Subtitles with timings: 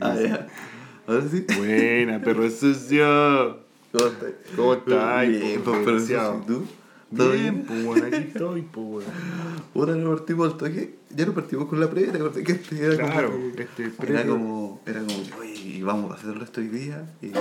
[0.00, 0.46] Ah, ya.
[1.06, 1.46] Ahora sí.
[1.56, 3.60] Buena, perro sucio.
[3.92, 4.32] ¿Cómo estás?
[4.56, 5.28] ¿Cómo estás?
[5.28, 6.42] Bien, pues, desgraciado?
[6.46, 6.64] ¿tú?
[7.16, 9.10] ¿Todo Bien, pues bueno, aquí estoy, pues bueno.
[9.72, 10.98] Puta, no partimos al toque.
[11.16, 13.46] Ya no partimos con la previa, ¿te acordás que este era Claro, como...
[13.56, 17.06] este Era como, era como, oye, vamos a hacer el resto hoy día.
[17.22, 17.28] Y,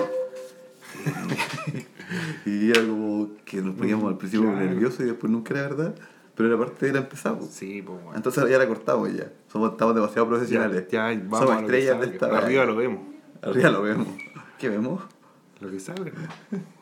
[2.46, 4.66] y, y era como que nos poníamos al principio Claro.
[4.66, 5.96] nerviosos y después nunca era verdad.
[6.38, 7.48] Pero la parte era empezamos.
[7.48, 8.16] Sí, pues bueno.
[8.16, 9.32] Entonces ya la cortamos ya.
[9.52, 10.86] Somos, estamos demasiado profesionales.
[10.92, 13.00] Ya, ya, vamos Somos estrellas de esta Arriba lo vemos.
[13.42, 14.08] Arriba lo vemos.
[14.60, 15.02] ¿Qué vemos?
[15.60, 16.12] Lo que salga.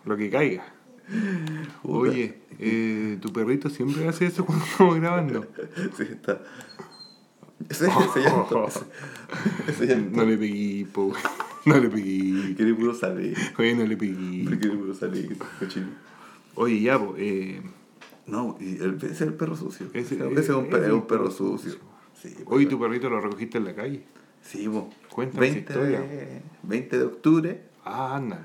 [0.04, 0.66] Lo que caiga.
[1.84, 5.48] Oye, eh, tu perrito siempre hace eso cuando estamos grabando.
[5.96, 6.42] Sí, está.
[7.70, 8.68] Ese, ese llanto.
[9.70, 10.18] Ese, llanto.
[10.18, 11.14] No le pegué, po.
[11.64, 12.56] No le pegué.
[12.56, 13.38] Quiere puro salir.
[13.58, 14.58] Oye, no le pegué.
[14.60, 15.88] Quiere puro salir, cochino.
[16.56, 17.22] Oye, ya, pues.
[17.22, 17.62] Eh,
[18.28, 19.88] No, y el, es el perro sucio.
[19.94, 21.74] Ese- Ese, es, un, perro, es es un perro sucio.
[22.14, 24.04] Sí, hoy tu perrito lo recogiste en la calle.
[24.42, 24.86] Sí, vos.
[25.12, 26.00] Cuéntame esa 20 historia.
[26.02, 28.42] de, 20 de octubre, Ah, ándale.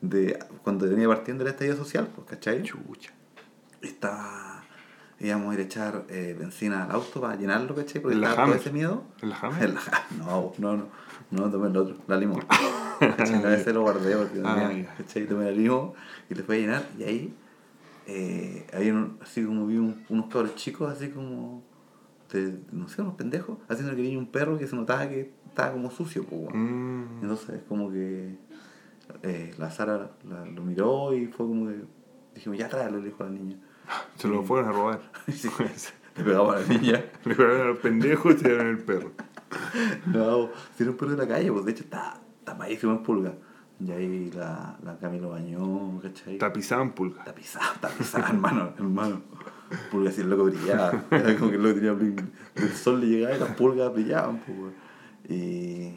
[0.00, 2.62] de, cuando venía partiendo la estadía social, pues, ¿cachai?
[2.62, 3.12] Chucha.
[3.82, 4.62] Estaba,
[5.20, 8.00] íbamos a ir a echar eh, benzina al auto para llenarlo, ¿cachai?
[8.00, 9.04] Porque ¿En la estaba todo ese miedo.
[9.22, 9.62] ¿En la Hammer?
[9.68, 10.18] En la Hammer.
[10.18, 10.86] No, no, no.
[11.30, 12.40] No, tomé el otro, la limón.
[12.98, 13.42] ¿Cachai?
[13.42, 14.94] No, ese lo guardé porque Ah, tenía.
[14.96, 15.26] ¿cachai?
[15.26, 15.92] Tomé la limón
[16.30, 17.34] y le fue a llenar y ahí
[18.08, 21.62] eh, había un- así como vi un- unos cabros chicos así como
[22.32, 25.72] de, no sé, unos pendejos, haciendo que venía un perro que se notaba que estaba
[25.72, 27.02] como sucio, pues, weón.
[27.18, 27.22] Mm.
[27.22, 28.36] Entonces como que
[29.22, 31.76] eh, la Sara la- lo miró y fue como que
[32.34, 33.56] dijimos, ya tráelo, le dijo a la niña.
[34.16, 35.00] Se lo fueron a robar.
[35.32, 35.48] Sí,
[36.16, 37.04] le pegamos a la niña.
[37.24, 39.12] Le pegaron a los pendejos y se dieron el perro.
[40.06, 43.34] No, si era un perro de la calle, pues de hecho está tapadísimo en pulga.
[43.80, 46.36] Y ahí la, la Cami lo bañó, ¿cachai?
[46.38, 47.20] Tapizaban pulga.
[47.20, 49.20] Está pisada, está pisada, hermano, hermano.
[49.90, 51.04] Pulga así el loco brillaba.
[51.10, 54.38] Era como que el loco tenía brin- el sol le llegaba y las pulgas brillaban,
[54.38, 54.72] pues.
[55.28, 55.92] Y,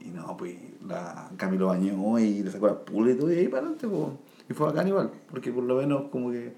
[0.00, 0.54] y no, pues
[0.86, 3.88] la Cami lo bañó y le sacó las pulgas y todo, y ahí para adelante,
[3.88, 4.08] pues.
[4.48, 6.54] Y fue bacán igual, porque por lo menos como que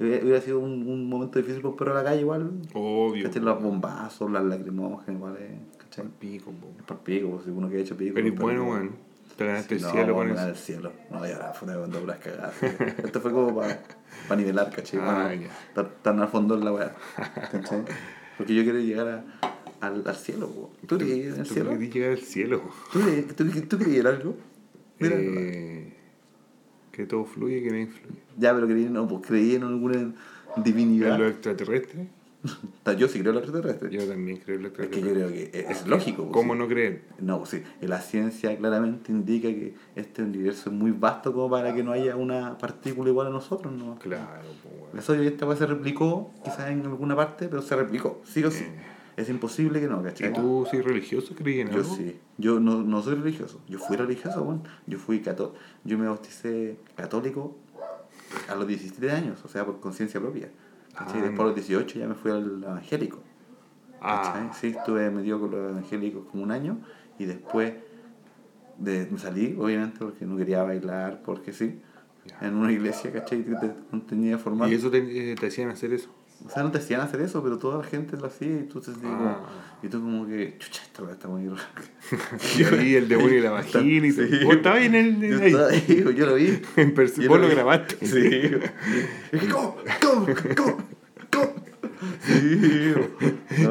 [0.00, 2.50] hubiera sido un, un momento difícil para un perro de la calle igual.
[2.74, 3.22] Obvio.
[3.24, 3.40] ¿Cachai?
[3.42, 6.06] Los bombazos, las lacrimógenas, igual, eh, ¿cachai?
[6.18, 6.66] Pico, po.
[6.76, 8.14] Es por pico, pues, si uno que ha hecho pico.
[8.14, 8.90] Pero es pero- bueno,
[9.32, 9.36] weón.
[9.36, 10.48] Te ganaste Sí, el no, cielo con eso.
[10.48, 10.92] el cielo.
[11.10, 12.62] No, ya ahora fue una cuando puras cagadas.
[12.62, 13.80] Esto fue como para
[14.40, 15.00] nivelar, ¿cachai?
[15.02, 15.46] Ah, ya.
[15.68, 16.94] estar tan al fondo en la weá.
[17.50, 17.82] ¿Cachai?
[18.38, 19.24] Porque yo quiero llegar a-
[19.86, 20.72] al, al cielo, po.
[20.86, 21.70] ¿Tú en el Tú cielo?
[21.70, 22.62] querés llegar al cielo.
[22.92, 23.00] ¿Tú
[23.36, 24.36] tú, tú en algo?
[24.98, 25.92] Mira, Eh,
[26.92, 28.14] que todo fluye, que no influye.
[28.38, 30.14] Ya, pero creí, no, pues creí en alguna ¿En
[30.62, 31.18] divinidad.
[31.18, 32.06] lo extraterrestre?
[32.98, 33.90] Yo sí creo en lo extraterrestre.
[33.90, 36.24] Yo también creo en lo Es que yo creo que es, es lógico.
[36.24, 36.58] pues, ¿Cómo sí.
[36.58, 37.02] no creer?
[37.20, 41.74] No, pues sí, la ciencia claramente indica que este universo es muy vasto como para
[41.74, 43.98] que no haya una partícula igual a nosotros, ¿no?
[43.98, 44.98] Claro, pues, weón.
[44.98, 48.64] Eso ya esta se replicó, quizás en alguna parte, pero se replicó, sí o sí.
[48.64, 48.92] Eh.
[49.16, 50.32] Es imposible que no, ¿Y ¿cachai?
[50.32, 51.34] tú soy religioso?
[51.34, 52.18] ¿Creí en Yo sí.
[52.38, 53.60] Yo no, no soy religioso.
[53.68, 54.62] Yo fui religioso, bueno.
[54.86, 55.54] Yo fui católico.
[55.84, 57.54] Yo me bauticé católico
[58.48, 60.48] a los 17 años, o sea, por conciencia propia.
[60.94, 61.20] ¿Cachai?
[61.20, 63.18] Ah, Después a los 18 ya me fui al evangélico.
[64.00, 66.78] Ah, Sí, estuve metido con los evangélicos como un año
[67.18, 67.74] y después
[68.78, 71.80] de, me salí, obviamente, porque no quería bailar, porque sí,
[72.40, 73.44] en una iglesia, ¿cachai?
[74.08, 74.70] Tenía formal.
[74.70, 76.10] ¿y eso te, eh, te hacían hacer eso?
[76.44, 78.80] O sea, no te hacían hacer eso, pero toda la gente lo hacía y tú,
[78.80, 79.40] te, como, Ah.
[79.82, 81.62] y tú como que, chucha, esta weá está muy rara.
[82.58, 84.10] Y ahí el demonio de la vagina y.
[84.12, 84.44] Sí.
[84.44, 85.20] ¿Vos estabas ahí en el...
[85.20, 86.62] Yo estaba ahí, yo lo vi.
[86.76, 87.54] En Yo vos lo vi.
[87.54, 88.06] grabaste.
[88.06, 88.18] Sí.
[88.18, 89.76] Y dije, ¿cómo?
[90.02, 90.26] ¿Cómo?
[90.56, 90.76] ¿Cómo?
[91.30, 91.54] ¿Cómo?
[92.24, 92.94] Sí.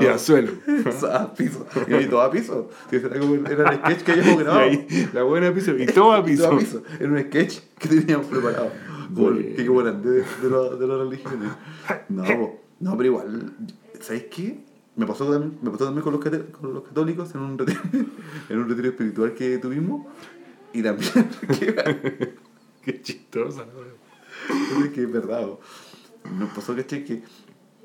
[0.02, 0.54] Y al suelo.
[1.12, 1.68] A piso.
[1.88, 2.70] Y ahí todo a piso.
[2.92, 4.62] Era, como, era el sketch que habíamos Y grabado.
[4.62, 5.78] ahí, la buena piso.
[5.78, 6.44] Y todo a Y piso.
[6.46, 6.84] todo a piso.
[7.00, 8.72] Era un sketch que teníamos preparado.
[9.14, 9.56] Como, Bueno.
[9.58, 11.50] que como de, de, lo- de las religiones.
[12.10, 12.61] No.
[12.82, 13.54] No, pero igual,
[14.00, 14.64] ¿sabes qué?
[14.96, 17.80] Me pasó también, me pasó también con, los con los católicos en un, retiro,
[18.50, 20.08] en un retiro espiritual que tuvimos.
[20.74, 21.12] Y también,
[21.60, 22.36] que,
[22.82, 23.66] Qué chistosa.
[24.96, 25.48] es verdad.
[26.38, 27.04] Me pasó ¿cachai?
[27.04, 27.24] que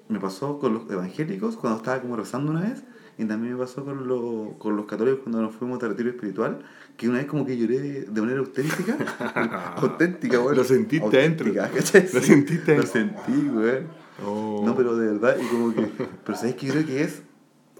[0.08, 2.82] me pasó con los evangélicos cuando estaba como rezando una vez.
[3.18, 6.58] Y también me pasó con, los con los católicos cuando nos fuimos a retiro espiritual.
[6.96, 7.78] Que una vez como que lloré
[8.08, 8.96] de manera auténtica.
[9.76, 10.56] auténtica, güey.
[10.56, 11.52] Lo sentiste adentro.
[11.54, 12.08] ¿cachai?
[12.12, 12.86] Lo sentiste Lo adentro.
[12.92, 13.82] sentí, güey.
[14.24, 14.62] Oh.
[14.64, 15.90] No, pero de verdad, y como que.
[16.24, 17.22] Pero ¿sabes qué creo que es?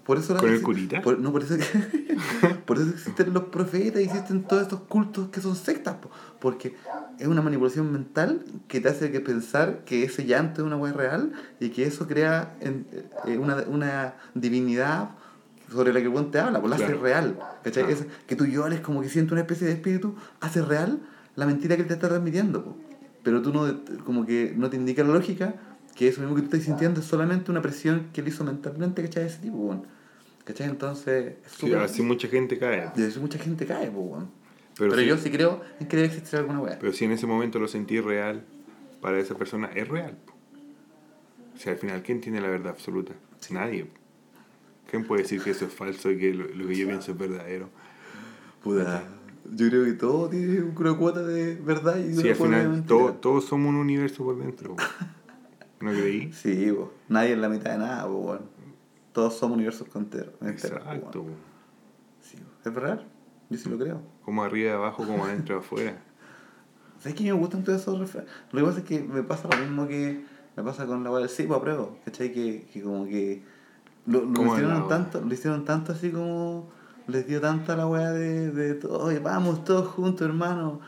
[0.05, 1.01] Por eso la- ¿Con el curita?
[1.03, 2.15] por- no, por eso que-
[2.67, 6.77] por eso existen los profetas y existen todos estos cultos que son sectas, po, porque
[7.19, 10.93] es una manipulación mental que te hace que pensar que ese llanto es una weá
[10.93, 12.87] real y que eso crea en-
[13.27, 15.11] eh, una, una divinidad
[15.71, 17.03] sobre la que el te habla, pues la hace Claro.
[17.03, 17.39] real.
[17.65, 17.85] ¿cachai?
[17.85, 18.01] Claro.
[18.01, 21.01] Es- que tú llores como que sientes una especie de espíritu, hace real
[21.35, 22.65] la mentira que él te está transmitiendo.
[22.65, 22.77] po.
[23.23, 25.55] Pero tú no, como que no te indica la lógica
[25.97, 29.03] que eso mismo que tú estás sintiendo es solamente una presión que él hizo mentalmente,
[29.03, 29.25] ¿cachai?
[29.27, 29.87] Ese tipo, weón.
[30.45, 30.69] ¿Cachai?
[30.69, 32.93] Entonces, es Sí, así mucha gente cae.
[32.95, 34.31] y así mucha gente cae, pues, weón.
[34.79, 36.79] Pero, Pero, si, yo sí creo en que debe existir alguna weá.
[36.79, 38.45] pero si en ese momento lo sentí real,
[39.01, 40.17] para esa persona es real.
[40.25, 40.35] po.
[41.55, 43.13] O sea, al final, ¿quién tiene la verdad absoluta?
[43.51, 43.87] Nadie.
[43.87, 43.99] po.
[44.91, 47.19] ¿Quién puede decir que eso es falso y que lo, lo que yo pienso es
[47.19, 47.69] verdadero?
[48.63, 49.05] Puta,
[49.53, 52.63] yo creo que todo tiene una cuota de verdad y Sí, una al cuota de
[52.65, 54.77] final todo- todos somos un universo por dentro.
[55.81, 56.33] ¿No creí?
[56.33, 56.93] Sí, po.
[57.09, 58.43] nadie es la mitad de nada, po, weón.
[59.13, 60.35] Todos somos universos enteros.
[60.39, 61.23] po, Exacto.
[61.23, 61.29] po.
[62.21, 63.03] Sí, es verdad,
[63.51, 64.01] yo sí lo creo.
[64.25, 66.03] Como arriba y abajo, como adentro y afuera.
[66.99, 68.31] ¿Sabes que me gustan todos esos refranes?
[68.53, 70.25] Lo que pasa es que me pasa lo mismo que
[70.57, 71.99] me pasa con la del sí, pues apruebo.
[72.05, 72.33] ¿Cachai?
[72.33, 73.43] Que, que como que
[74.07, 76.69] lo, lo ¿Cómo hicieron la- tanto, lo hicieron tanto así como
[77.09, 80.81] les dio tanta la weá de, de todo, oye, vamos todos juntos, hermano.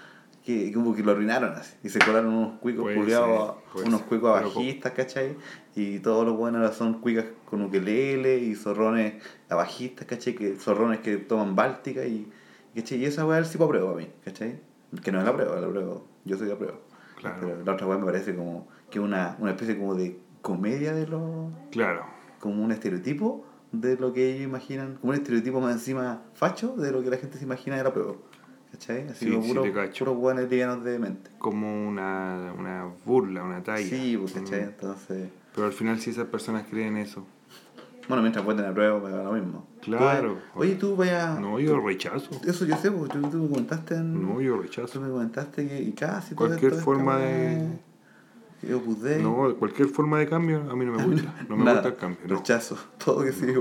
[0.45, 1.75] Que como que lo arruinaron así.
[1.85, 5.37] Y se colaron unos cuicos culiados, puede unos cuicos Pero co- bajistas, ¿cachai?
[5.77, 10.35] Y todos los buenos ahora son cuicas con ukelele y zorrones abajistas, ¿cachai?
[10.35, 12.31] Que zorrones que toman báltica y,
[12.75, 12.99] ¿cachai?
[12.99, 14.59] Y esa weá sí para prueba a mí, ¿cachai?
[15.03, 15.97] Que no es la prueba, la prueba.
[16.25, 16.79] Yo soy la prueba.
[17.17, 17.37] Claro.
[17.41, 21.07] Pero la otra weá me parece como que una, una especie como de comedia de
[21.09, 21.51] lo.
[21.71, 22.07] Claro.
[22.41, 26.91] Como un estereotipo de lo que ellos imaginan, como un estereotipo más encima facho de
[26.93, 28.15] lo que la gente se imagina la prueba.
[28.73, 29.09] ¿Cachai?
[29.09, 31.31] Así Sí, como sí puros puros hueones livianos de mente.
[31.39, 33.87] Como una, una burla, una talla.
[33.87, 34.61] Sí, pues, ¿cachai?
[34.61, 34.69] Mm.
[34.69, 35.29] Entonces.
[35.55, 37.25] Pero al final, si esas personas creen eso,
[38.09, 39.67] Bueno, mientras cuenten la prueba, me lo mismo.
[39.83, 40.39] Claro.
[40.55, 41.39] Tú, oye, tú vayas.
[41.41, 42.31] no, yo rechazo.
[42.47, 44.23] Eso yo sé, porque tú, tú me comentaste en.
[44.23, 45.01] No, yo Tú rechazo.
[45.01, 47.79] me comentaste que y casi todo Cualquier esto, forma de-
[48.75, 49.23] Opus Dei.
[49.23, 51.35] No, cualquier forma de cambio a mí no me gusta.
[51.49, 52.21] No me Nada, gusta el cambio.
[52.27, 52.37] No.
[52.37, 52.77] Rechazo.
[53.03, 53.61] Todo que siga.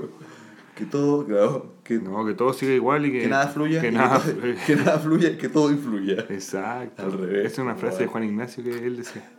[0.75, 1.73] Que todo, claro.
[1.83, 3.81] Que, No, que todo siga igual y que, que nada fluya.
[3.81, 6.25] Que nada que, que nada fluya y que todo influya.
[6.29, 7.01] Exacto.
[7.03, 7.45] Al revés.
[7.45, 9.23] Esa es una frase de Juan Ignacio que él decía.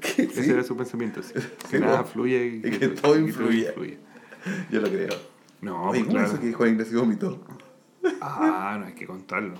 [0.00, 1.22] Que Ese sí, era su pensamiento.
[1.22, 1.34] sí.
[1.70, 3.72] Que Sí, nada fluya y, Y que todo influya.
[4.70, 5.14] Yo lo creo.
[5.60, 6.26] No, Oye, pues ¿cómo claro.
[6.32, 7.40] eso que Juan Ignacio vomitó?
[8.20, 9.54] Ah, no hay que contarlo.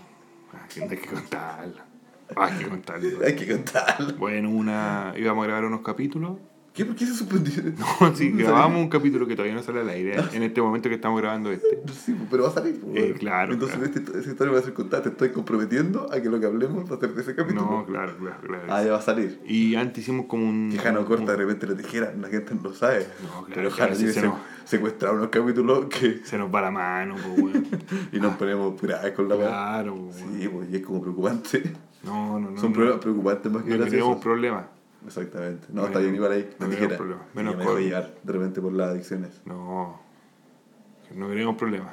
[0.52, 1.91] Ah, No hay que contarlo.
[2.36, 3.08] Ah, hay que contarlo.
[3.24, 4.14] Hay que contarlo.
[4.16, 6.38] Bueno, una íbamos a grabar unos capítulos.
[6.74, 6.86] ¿Qué?
[6.86, 7.52] ¿Por qué se suspendió?
[8.00, 10.94] No, sí, grabamos un capítulo que todavía no sale al aire en este momento que
[10.94, 11.82] estamos grabando este.
[11.92, 12.80] Sí, pero va a salir.
[12.80, 13.14] pues, Eh, bueno.
[13.18, 13.92] claro, Entonces claro.
[13.94, 15.02] este- esa historia va a ser contada.
[15.02, 17.60] Te estoy comprometiendo a que lo que hablemos va a ser de ese capítulo.
[17.70, 18.62] No, claro, claro, claro.
[18.70, 19.38] Ah, ya va a salir.
[19.44, 20.70] Y antes hicimos como un.
[20.72, 23.06] Que Jano un- corta de repente la tijera, la gente no lo sabe.
[23.22, 26.22] No, claro, pero Jano tiene se nos- secuestrado unos capítulos que.
[26.24, 27.66] Se nos va la mano, pues, weón.
[28.12, 29.48] y nos ponemos pura con la weá.
[29.48, 30.08] Claro.
[30.10, 31.70] Sí, pues, y es como preocupante.
[32.04, 32.60] No, no, no.
[32.60, 32.74] Son no.
[32.76, 34.16] problemas preocupantes más que No graciosos.
[34.22, 34.64] problemas.
[35.06, 35.66] Exactamente.
[35.70, 36.50] No, No está bien, igual ahí.
[36.58, 36.96] no tijera.
[36.96, 37.24] problemas.
[37.34, 39.40] Menos me voy a de repente por las adicciones.
[39.44, 40.00] No.
[41.14, 41.90] No queremos problemas.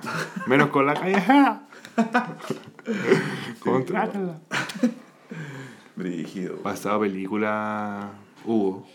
[0.47, 1.63] Menos con la calleja.
[3.59, 4.39] Contrátala.
[5.95, 6.56] Brígido.
[6.57, 8.09] Pasada película.
[8.45, 8.85] Hugo.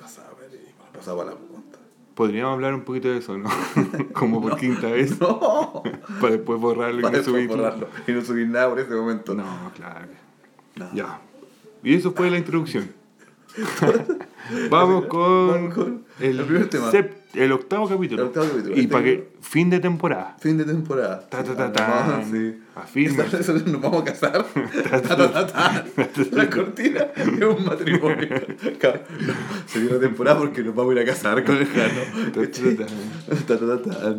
[0.00, 1.78] Pasaba, película, pasaba la punta.
[2.14, 3.50] Podríamos hablar un poquito de eso, ¿no?
[4.12, 5.20] Como por quinta vez.
[5.20, 5.82] No.
[6.20, 7.56] Para después borrarlo y Para no después subirlo.
[7.64, 7.88] borrarlo.
[8.06, 9.34] Y no subir nada por ese momento.
[9.34, 10.06] No, claro.
[10.76, 10.88] No.
[10.94, 11.20] Ya.
[11.82, 12.90] Y eso fue la introducción.
[14.70, 16.90] Vamos con, Vamos con el primer tema.
[16.92, 18.22] sep- el octavo capítulo.
[18.22, 18.76] El octavo capítulo.
[18.76, 20.36] Y Este para que fin de temporada.
[20.40, 21.26] Fin de temporada.
[21.28, 22.16] Ta, ta, ta, ta.
[22.18, 22.58] Ah, sí.
[22.74, 23.24] Afirma.
[23.24, 24.44] Esta vez Nos vamos a casar.
[24.90, 25.84] Ta, ta, ta, ta.
[26.32, 28.28] La cortina es un matrimonio.
[28.28, 29.32] No,
[29.66, 32.00] Se viene la temporada porque nos vamos a ir a casar con el Jano.
[32.34, 34.18] Ta, ta, ta.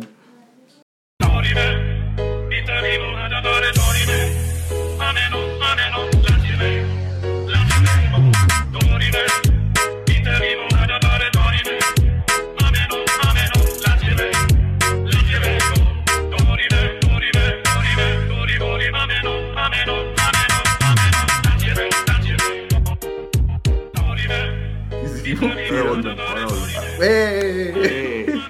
[25.78, 26.74] Ahora volvemos, ahora volvemos.
[27.02, 27.72] ¡Eh!
[27.76, 28.40] Eh,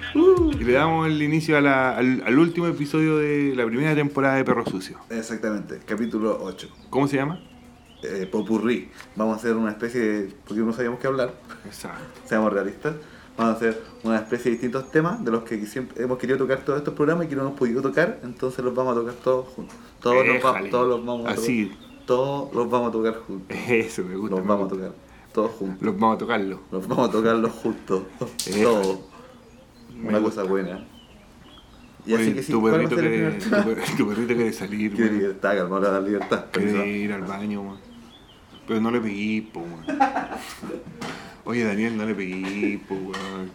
[0.59, 4.35] Y le damos el inicio a la- al, al último episodio de la primera temporada
[4.35, 4.97] de Perro Sucio.
[5.09, 6.67] Exactamente, capítulo 8.
[6.89, 7.39] ¿Cómo se llama?
[8.03, 8.89] Eh, popurrí.
[9.15, 10.33] Vamos a hacer una especie de.
[10.47, 11.33] Porque no sabíamos qué hablar,
[11.65, 11.99] Exacto.
[12.25, 12.95] seamos realistas.
[13.37, 16.59] Vamos a hacer una especie de distintos temas de los que siempre hemos querido tocar
[16.65, 19.47] todos estos programas y que no hemos podido tocar, entonces los vamos a tocar todos
[19.49, 19.75] juntos.
[20.01, 21.39] Todos, los, va- todos los vamos a tocar.
[21.43, 21.71] Así.
[22.05, 23.57] Todos los vamos a tocar juntos.
[23.69, 24.35] Eso me gusta.
[24.35, 24.91] Los me vamos a tocar.
[25.33, 25.81] Todos juntos.
[25.81, 26.59] Los vamos a tocarlo.
[26.71, 28.03] Los vamos a tocarlos juntos.
[28.47, 28.63] Éjale.
[28.63, 28.99] Todos.
[30.03, 30.85] Una cosa buena.
[32.05, 33.31] Y Oye, así que sí, tu ¿cuál va a perrito, quiere,
[33.97, 35.19] tu, perrito quiere salir, Quiere man.
[35.19, 36.45] libertad, calmar la libertad.
[36.51, 37.77] Quiere ir al baño, man.
[38.67, 39.83] Pero no le pegué, po, man.
[41.43, 43.51] Oye, Daniel, no le pegué, po, weón.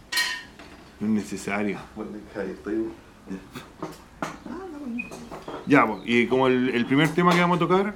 [1.01, 1.79] No es necesario.
[1.97, 2.89] Bueno, ahí estoy.
[5.67, 7.95] Ya, pues, y como el, el primer tema que vamos a tocar,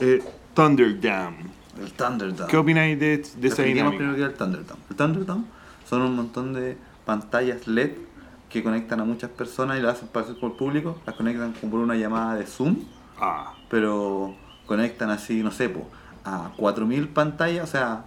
[0.00, 0.22] eh,
[0.54, 1.36] Thunderdam.
[1.80, 2.50] El Thunderdome.
[2.50, 3.96] ¿Qué opináis de, de esa dinámica?
[3.96, 4.80] primero qué es el Thunderdome.
[4.90, 5.44] El Thunderdome
[5.88, 7.92] son un montón de pantallas LED
[8.48, 11.72] que conectan a muchas personas y las hacen parecer con el público, las conectan como
[11.72, 12.76] por una llamada de Zoom,
[13.18, 14.34] Ah, pero
[14.66, 15.88] conectan así, no sé, po,
[16.24, 18.04] a 4.000 pantallas, o sea,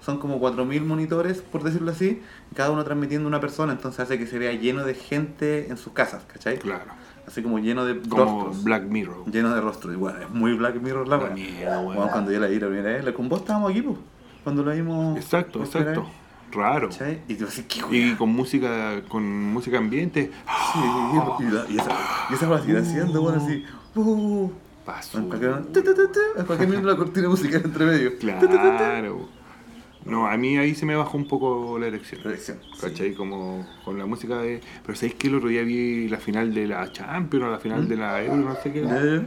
[0.00, 2.22] son como 4.000 monitores, por decirlo así,
[2.54, 5.92] cada uno transmitiendo una persona, entonces hace que se vea lleno de gente en sus
[5.92, 6.58] casas, ¿cachai?
[6.58, 6.90] claro.
[7.26, 8.64] Así como lleno de Como rostros.
[8.64, 9.24] Black Mirror.
[9.30, 9.94] Lleno de rostros.
[9.94, 11.34] Igual, es muy Black Mirror la weón.
[11.84, 13.98] Bueno, cuando yo la vi la primera vez, con vos estábamos aquí, pues.
[14.44, 15.16] Cuando la vimos.
[15.16, 16.06] Exacto, exacto.
[16.50, 16.88] Raro.
[16.90, 17.22] ¿cachai?
[17.28, 20.30] Y así, ¿qué Y con música, con música ambiente.
[20.72, 21.90] Sí, y, la- y esa,
[22.30, 23.64] y esa haciendo, bueno, así.
[23.94, 24.50] Uh,
[24.84, 25.18] Pasó.
[25.18, 28.18] en, cualquier, en cualquier minuto la cortina musical entre medio.
[28.18, 29.28] Claro.
[30.04, 32.20] No, a mí ahí se me bajó un poco la erección.
[32.24, 32.80] La erección, sí.
[32.80, 33.14] ¿Cachai?
[33.14, 34.60] Como con la música de.
[34.84, 37.88] Pero ¿sabéis que el otro día vi la final de la Champions o la final
[37.88, 38.82] de la Euro, no sé qué?
[38.82, 39.26] ¿Mm?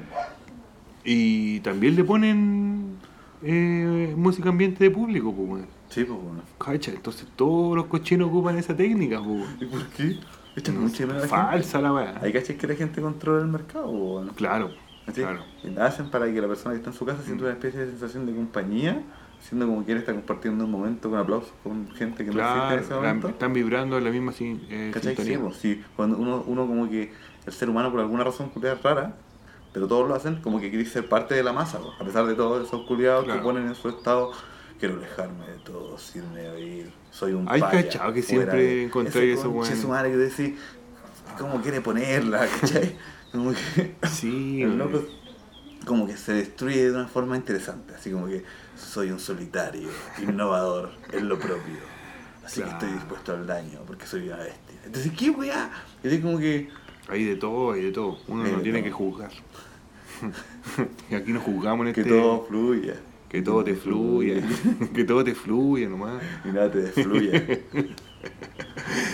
[1.05, 2.97] Y también le ponen
[3.43, 5.63] eh, música ambiente de público, pues.
[5.89, 6.41] Sí, pues bueno.
[6.57, 6.95] ¿Cachai?
[6.95, 9.45] Entonces todos los cochinos ocupan esa técnica, pues.
[9.61, 10.17] ¿Y por qué?
[10.55, 12.19] Echan mucha de menos a la Falsa la weá.
[12.21, 14.33] Hay que que la gente controla el mercado, pues, bueno.
[14.35, 14.71] Claro,
[15.05, 15.21] ¿Así?
[15.21, 15.43] claro.
[15.79, 18.25] Hacen para que la persona que está en su casa sienta una especie de sensación
[18.25, 19.03] de compañía,
[19.47, 22.59] siendo como que él está compartiendo un momento con aplausos con gente que no existe
[22.59, 23.27] en Claro, ese momento.
[23.29, 25.15] están vibrando en la misma sin- eh, ¿Cachai?
[25.15, 25.39] Sí, sintonía.
[25.47, 25.83] pues, sí.
[25.95, 27.11] Cuando uno, uno como que
[27.45, 29.15] el ser humano por alguna razón culiada rara,
[29.71, 32.25] pero todos lo hacen, como que quiere ser parte de la masa, pues, a pesar
[32.25, 33.39] de todos esos culiados Claro.
[33.39, 34.31] que ponen en su estado,
[34.79, 39.51] quiero alejarme de todos, irme a ir, soy un Hay cachado que siempre ese eso,
[39.53, 39.81] conche weón.
[39.81, 40.53] su madre que decís,
[41.37, 42.47] ¿cómo quiere ponerla?
[42.61, 42.95] ¿Cachai?
[43.31, 43.95] Como que...
[44.07, 45.03] Sí, El loco
[45.85, 48.43] como que se destruye de una forma interesante, así como que
[48.75, 49.89] soy un solitario,
[50.21, 51.77] innovador en lo propio.
[52.43, 52.77] Así Claro.
[52.79, 54.79] que estoy dispuesto al daño, porque soy una bestia.
[54.85, 55.69] Entonces, ¿qué weá?
[56.03, 56.69] Y así como que.
[57.07, 58.17] Hay de todo, hay de todo.
[58.27, 58.85] Uno Hay no tiene todo.
[58.85, 59.31] que juzgar.
[61.09, 62.13] y aquí no juzgamos en Que este.
[62.13, 62.95] todo fluya.
[63.29, 64.41] Que todo te fluya.
[64.93, 66.21] que todo te fluya nomás.
[66.43, 67.41] Y nada te desfluya.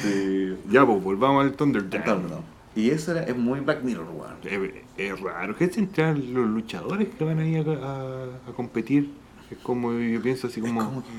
[0.03, 0.55] sí.
[0.69, 2.51] Ya, pues volvamos al Thunderdome.
[2.75, 4.35] Y eso era, es muy Black Mirror, weón.
[4.43, 9.09] Es, es raro que entran los luchadores que van ahí a, a- a competir.
[9.51, 10.83] Es como, yo pienso así Es como.
[10.85, 11.09] como que.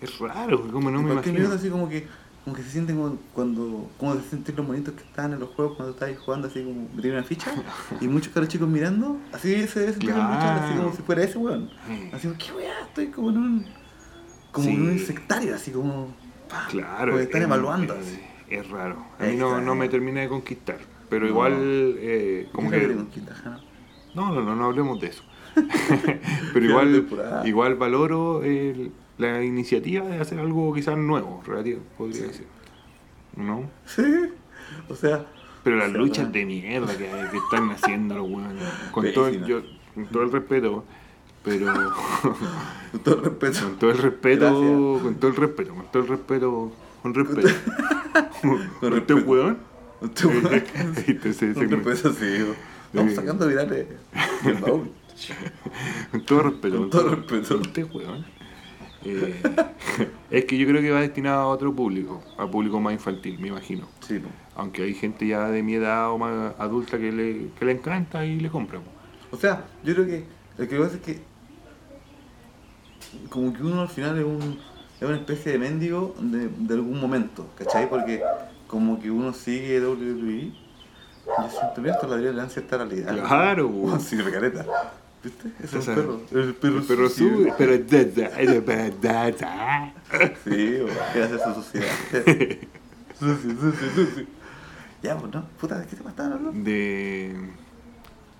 [0.00, 1.34] Es raro, como no me imagino.
[1.38, 2.06] minuto así como que.
[2.44, 3.90] Como que se sienten como cuando.
[3.98, 6.86] Como se sienten los monitos que están en los juegos cuando estáis jugando así como
[7.00, 7.52] tienen una ficha.
[8.00, 9.18] y muchos caros chicos mirando.
[9.32, 10.82] Así se debe luchador, así Claro.
[10.82, 11.70] como si fuera ese weón.
[11.86, 12.10] Sí.
[12.12, 12.80] Así como, ¿qué weá?
[12.86, 13.66] Estoy como en un.
[14.52, 16.14] Como en un sectario, así como.
[16.70, 17.12] Claro.
[17.12, 17.94] Porque están es- evaluando.
[17.94, 18.20] Es, así.
[18.50, 19.04] es raro.
[19.18, 20.78] A mí no, no me termina de conquistar.
[21.08, 21.30] Pero No.
[21.30, 21.54] igual,
[21.98, 23.20] eh, como ¿Qué es lo que.
[24.14, 25.22] No, no, no, no hablemos de eso.
[26.52, 27.06] Pero igual,
[27.44, 32.46] igual valoro el- la iniciativa de hacer algo quizás nuevo, relativo, podría decir.
[33.36, 33.70] ¿No?
[33.86, 34.02] Sí.
[34.88, 35.26] O sea.
[35.62, 38.64] Pero las luchas de mierda que, que están haciendo los weones.
[38.90, 39.46] Con todo, el- Pésima.
[39.48, 39.62] yo,
[39.94, 40.84] con todo el respeto,
[41.44, 41.66] pero.
[42.92, 43.60] Con todo el respeto.
[43.62, 47.48] Con todo el respeto, con todo el respeto, con todo el respeto, con respeto.
[48.42, 49.16] Con este respeto.
[49.30, 49.58] weón.
[50.02, 51.30] Este.
[51.30, 51.50] Este.
[51.50, 53.16] Estamos Sí.
[53.16, 53.86] sacando virales.
[56.10, 56.76] Con todo respeto.
[56.78, 57.60] Con todo respeto.
[57.94, 58.24] weón.
[59.04, 59.42] Eh,
[60.30, 63.48] es que yo creo que va destinado a otro público, a público más infantil, me
[63.48, 63.86] imagino.
[64.00, 64.28] Sí, po.
[64.56, 68.24] Aunque hay gente ya de mi edad o más adulta que le, que le encanta
[68.24, 68.80] y le compra.
[68.80, 68.90] po.
[69.36, 70.24] O sea, yo creo que
[70.56, 71.20] lo que pasa es que
[73.28, 74.58] como que uno al final es, un,
[75.00, 77.88] es una especie de mendigo de, de algún momento, ¿cachai?
[77.88, 78.22] Porque
[78.66, 80.52] como que uno sigue WWE,
[81.26, 83.14] yo siento que esto la le dan cierta realidad.
[83.26, 84.00] Claro, weón.
[84.00, 84.64] sí, recareta.
[85.24, 85.48] ¿Viste?
[85.62, 86.20] Es Esa- un perro.
[86.32, 87.72] El perro, El perro sube, pero
[89.40, 89.92] da.
[90.44, 90.78] Sí,
[91.12, 91.86] quiere hacer su sociedad.
[93.18, 94.26] sucio, sucio, sucio.
[95.02, 96.62] Ya, pues no, puta, ¿de qué te estaban hablando?
[96.64, 97.34] de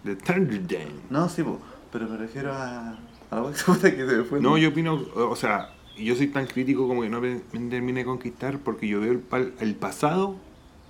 [0.04, 0.86] de Thunderdome.
[1.10, 1.56] No, sí, pues,
[1.92, 2.90] pero me refiero a,
[3.30, 4.40] a la puta que se me fue.
[4.40, 7.36] No, yo opino, o sea, yo soy tan crítico como que no me,
[7.70, 10.36] termine de conquistar porque yo veo el, pal- el pasado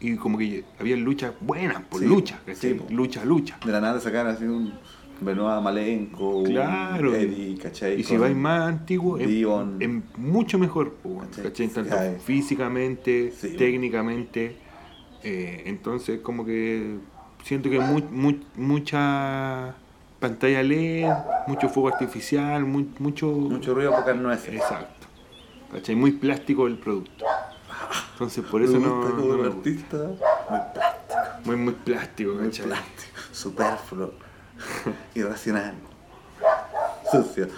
[0.00, 2.86] y como que había luchas buenas, por Sí, lucha, sí, po.
[2.90, 3.58] lucha, lucha.
[3.64, 4.74] De la nada sacar así un
[5.21, 7.14] Benoit Malenko, Claro.
[7.14, 8.00] Eddie, ¿cachai?
[8.00, 9.76] Y si vais más antiguo, es, Dion.
[9.80, 11.44] es mucho mejor, ¿Cachai?
[11.44, 11.68] ¿cachai?
[11.68, 12.16] Tanto Ay.
[12.23, 14.56] físicamente, Sí, técnicamente.
[15.23, 16.97] eh, entonces, como que
[17.44, 19.75] siento que mu- mu- mucha
[20.21, 21.09] pantalla LED,
[21.47, 23.26] mucho fuego artificial, mu- mucho.
[23.28, 24.54] Mucho ruido, pocas nueces.
[24.54, 25.06] Exacto.
[25.73, 25.94] ¿Cachai?
[25.97, 27.25] Muy plástico el producto.
[28.12, 28.97] Entonces, por eso me no.
[28.97, 29.56] gusta como no me gusta.
[29.59, 29.97] artista,
[30.50, 32.66] muy plástico, Muy, muy plástico, muy ¿cachai?
[32.66, 34.12] plástico, superfluo,
[35.14, 35.75] irracional,
[37.11, 37.49] sucio.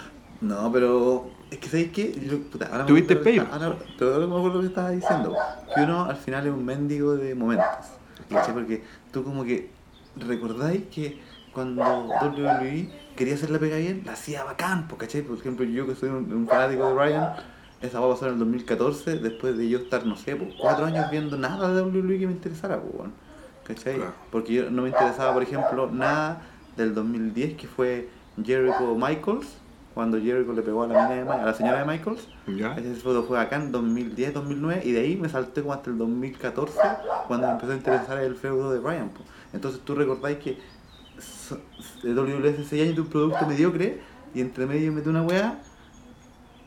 [0.41, 2.11] No, pero es que ¿sabéis qué?
[2.13, 3.75] Yo, puta, ¿Tuviste lo que está- ahora-
[4.27, 5.35] me acuerdo lo que estaba diciendo.
[5.73, 7.65] Que uno al final es un mendigo de momentos.
[8.29, 8.53] ¿Cachai?
[8.53, 9.71] Porque tú como que
[10.17, 11.19] recordáis que
[11.53, 11.81] cuando
[12.21, 15.21] WWE quería hacer la pega bien, la hacía bacán, po, ¿cachai?
[15.21, 17.33] Por ejemplo, yo que soy un, un fanático de Ryan,
[17.81, 20.85] esa va a pasar en el 2014, después de yo estar, no sé, pues, cuatro
[20.85, 23.09] años viendo nada de WWE que me interesara, pues.
[23.63, 23.95] ¿Cachai?
[23.95, 24.13] Claro.
[24.31, 26.41] Porque yo no me interesaba, por ejemplo, nada
[26.77, 28.07] del 2010, que fue
[28.43, 29.47] Jericho Michaels,
[29.93, 32.27] cuando Jericho le pegó a la, mina de, a la señora de Michaels.
[32.55, 32.75] ¿Ya?
[32.77, 35.97] Ese fue, fue acá en 2010, 2009, y de ahí me salté como hasta el
[35.97, 36.79] 2014,
[37.27, 39.09] cuando me empezó a interesar el feudo de Bryan.
[39.09, 39.21] po.
[39.53, 40.57] Entonces tú recordáis que
[42.03, 43.99] WWE hace 6 años de un producto mediocre,
[44.35, 45.57] y entre medio mete una weá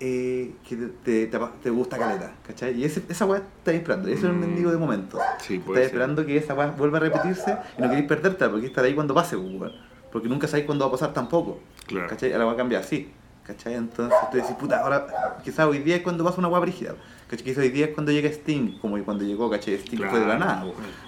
[0.00, 2.74] eh, que te, te, te gusta caleta, ¿cachai?
[2.80, 4.40] Y ese, esa weá estás esperando, y eso es un Mm.
[4.40, 5.18] mendigo de momento.
[5.40, 5.84] Sí, Estás ser.
[5.84, 9.14] esperando que esa weá vuelva a repetirse y no queréis perdértela, porque estar ahí cuando
[9.14, 9.72] pase, po, weón.
[10.12, 11.60] Porque nunca sabéis cuándo va a pasar tampoco.
[11.86, 12.08] Claro.
[12.08, 12.32] ¿Cachai?
[12.32, 13.08] Ahora va a cambiar así.
[13.46, 13.74] ¿Cachai?
[13.74, 15.06] Entonces tú decís, puta, ahora
[15.42, 16.94] quizás hoy día es cuando pasa una guapa brígida.
[17.28, 17.44] ¿Cachai?
[17.44, 19.74] Quizás hoy día es cuando llega Sting, como cuando llegó, ¿cachai?
[19.74, 20.38] Sting fue de la Claro.
[20.38, 20.64] nada.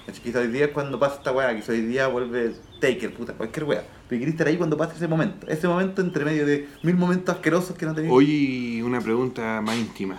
[0.07, 0.23] ¿Cachai?
[0.23, 3.65] Quizás hoy día es cuando pasa esta weá, quizás hoy día vuelve Taker, puta, cualquier
[3.65, 3.85] weá.
[4.09, 5.47] Pero querés estar ahí cuando pase ese momento.
[5.47, 8.13] Ese momento entre medio de mil momentos asquerosos que no tenéis.
[8.13, 10.17] Oye, una pregunta más íntima.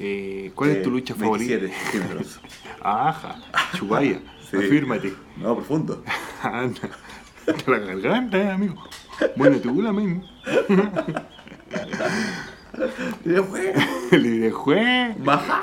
[0.00, 2.30] Eh, ¿Cuál es tu Eh, lucha 27 favorita?
[2.82, 3.36] Ajá,
[3.76, 4.56] Chubaya, Sí.
[4.56, 5.12] afírmate.
[5.36, 6.02] No, profundo.
[6.42, 6.90] Anda,
[7.66, 8.74] la garganta, amigo.
[9.36, 10.24] Bueno, tú la men.
[13.24, 13.72] Y después,
[14.10, 15.14] Le diré, jue.
[15.18, 15.62] baja.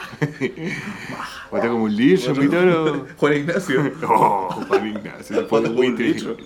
[1.52, 3.06] Bota como un liso, mi toro.
[3.18, 3.92] Juan Ignacio.
[4.08, 6.08] Oh, Juan Ignacio, se fue de de un buitre.
[6.08, 6.38] litro.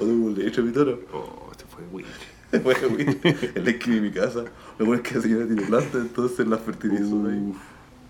[0.00, 1.00] O de un litro, mi toro.
[1.12, 2.36] Oh, se fue de buitre.
[2.62, 3.18] Fue güey,
[3.54, 4.44] en la esquina de mi casa.
[4.78, 7.52] Lo bueno es que la señora tiene planta, entonces la fertilizó ahí.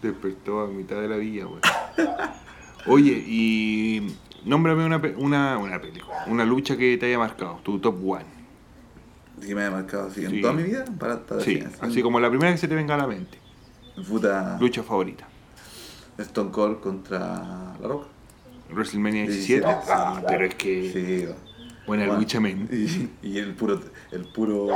[0.03, 1.61] Despertó a mitad de la villa, güey.
[2.87, 4.15] Oye, y
[4.47, 8.25] nómbrame una, una, una película, una lucha que te haya marcado, tu top one.
[9.47, 10.41] Que me haya marcado así en Sí.
[10.41, 10.85] toda mi vida.
[10.99, 13.39] Para estar Sí, así como la primera que se te venga a la mente.
[14.09, 14.57] Puta.
[14.59, 15.27] Lucha favorita.
[16.19, 17.19] Stone Cold contra
[17.81, 18.07] La Roca.
[18.71, 19.67] WrestleMania 17.
[19.67, 19.93] 17.
[19.93, 21.35] Ah, pero es que Sí.
[21.87, 22.69] buena Bueno, lucha, men.
[22.73, 23.79] Y, y el puro.
[24.11, 24.67] El puro.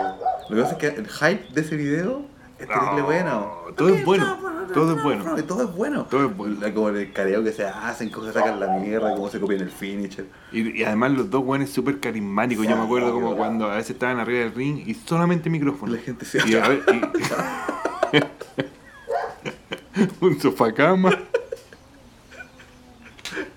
[0.48, 2.26] Lo que pasa es que el hype de ese video
[2.60, 3.52] es terrible No, bueno.
[3.76, 4.36] todo es bueno,
[4.74, 5.24] todo es bueno.
[5.24, 6.04] Todo es bueno.
[6.08, 6.72] Todo es bueno.
[6.74, 9.70] Como el careo que se hacen, cómo se sacan la mierda, cómo se copian el
[9.70, 10.26] finisher.
[10.52, 12.66] Y, y además los dos buenos súper carismáticos.
[12.66, 15.92] Yo me acuerdo como cuando a veces estaban arriba del ring y solamente micrófono.
[15.94, 18.16] La gente se Y a ver, y-
[20.24, 21.10] un sofá cama.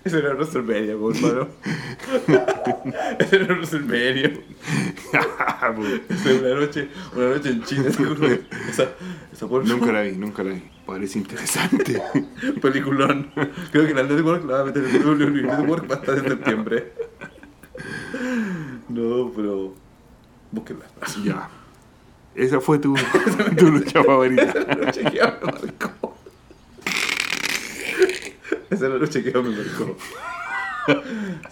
[0.03, 1.47] Ese era WrestleMania, hermano.
[3.19, 4.33] Ese era WrestleMania.
[6.09, 7.85] Es una noche, una noche en China,
[8.19, 8.89] que esa,
[9.31, 10.63] esa por nunca la vi, nunca la vi.
[10.85, 12.01] Parece interesante.
[12.61, 13.31] peliculón.
[13.71, 16.17] Creo que la Network la va a meter en el WWE Network va a estar
[16.17, 16.91] en septiembre.
[18.89, 19.73] No, pero
[20.51, 20.85] búsquenla.
[21.23, 21.49] ya.
[22.35, 22.95] Esa fue tu,
[23.57, 24.41] tu lucha favorita.
[24.43, 26.17] Esa es la noche que me marcó.
[28.73, 29.97] Esa es la noche que más me marcó.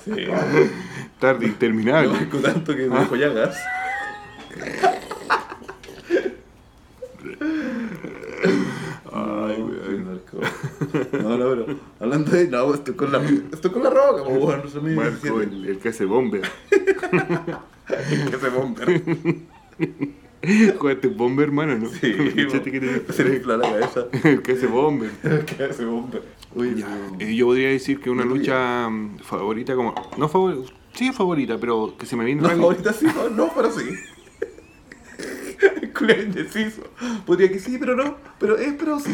[0.04, 0.12] Sí.
[1.20, 2.10] Tarde Me interminable.
[2.10, 3.58] marcó tanto que me dejó llagas.
[9.14, 10.38] Ay, güey, me marcó.
[11.18, 12.48] No, no, pero hablando de.
[12.48, 15.90] No, estoy con la, estoy con la roca, bueno, eso me Marco, el, el que
[15.90, 16.42] hace bomber.
[17.92, 19.02] Que se bomber.
[20.78, 21.90] Jugaste bomber, hermano, ¿no?
[21.90, 24.08] Sí, ¿Cachaste que te- se le infla la cabeza.
[24.24, 25.12] El que hace bomber.
[25.46, 26.24] Que hace bomber.
[26.56, 26.88] Uy, Ya,
[27.20, 29.94] eh, yo podría decir que una lucha mm, favorita, como.
[30.18, 30.72] No favorita.
[30.94, 32.68] Sí, favorita, pero que se me viene No, rápido.
[32.70, 33.86] favorita sí, no, no, pero sí.
[35.98, 36.82] Culero indeciso.
[37.26, 38.18] Podría que sí, pero no.
[38.40, 39.12] Pero es, pero sí.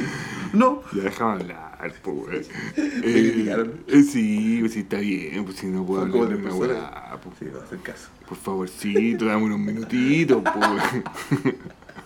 [0.54, 0.82] No.
[0.94, 2.50] Ya déjame hablar, pues.
[2.76, 3.74] criticaron.
[3.88, 6.78] Eh, sí, pues sí, está bien, pues si no puedo Son hablar una personas.
[6.78, 7.36] weá, pues.
[7.40, 8.10] Sí, va a hacer caso.
[8.28, 11.04] Por favorcito, dame unos minutitos, pues.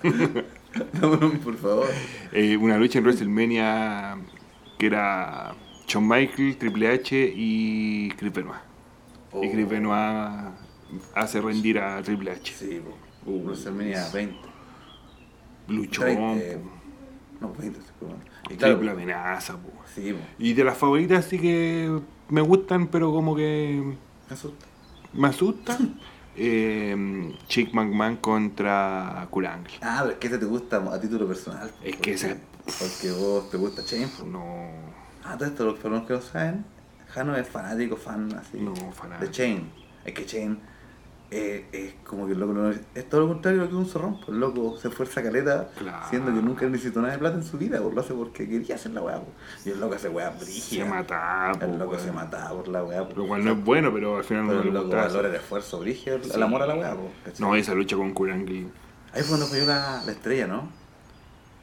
[0.94, 1.88] Dámonos, por favor.
[2.32, 4.18] Eh, una lucha en WrestleMania
[4.80, 5.54] que era
[5.88, 8.60] Shawn Michaels, Triple H y Chris Benoit.
[9.42, 9.70] Y Chris Oh.
[9.70, 10.54] Benoit
[11.16, 12.54] hace rendir a Triple H.
[12.58, 12.98] Sí, po.
[13.26, 14.36] Uh, WrestleMania 20.
[15.68, 16.72] Luchón, 30, eh, po.
[17.48, 18.24] No, 20, sí, pero bueno.
[18.46, 19.70] Y triple claro, amenaza, po.
[19.94, 20.20] sí, po.
[20.40, 23.96] Y de las favoritas sí que me gustan, pero como que
[24.30, 24.66] Me asusta.
[25.14, 26.00] me asustan.
[26.36, 29.74] eh, Chick McMahon contra Kurt Angle.
[29.82, 31.70] Ah, pero es que ese te gusta a título personal.
[31.70, 34.10] po, Es que ese- Porque vos te gusta Chain.
[34.10, 34.26] po.
[34.26, 34.92] No,
[35.24, 36.66] Ah, todo esto, los que no saben,
[37.10, 38.60] Jano es fanático, fan así.
[38.60, 39.26] no, fanático.
[39.26, 39.70] de Chain.
[40.04, 40.60] Es que Chain
[41.34, 43.86] eh, es como que el loco no es, es todo lo contrario lo que un
[43.88, 44.18] zorrón.
[44.18, 46.06] pues, El loco se esfuerza caleta, Claro.
[46.10, 48.76] siendo que nunca necesitó nada de plata en su vida, pues, lo hace porque quería
[48.76, 49.22] hacer la weá.
[49.22, 49.66] pues.
[49.66, 50.86] Y el loco hace weá Se brígida.
[50.86, 52.04] mataba, po, El loco weón.
[52.04, 53.06] se mataba por la weá.
[53.06, 53.18] pues.
[53.18, 55.80] Lo cual no es bueno, pero al final Pero no el loco valora el esfuerzo
[55.80, 56.32] brígido, el- Sí.
[56.36, 56.96] el amor a la weá.
[57.24, 57.40] pues.
[57.40, 58.68] No, esa lucha con Kurt Angle.
[59.14, 60.70] Ahí fue cuando falló la, la estrella, ¿no?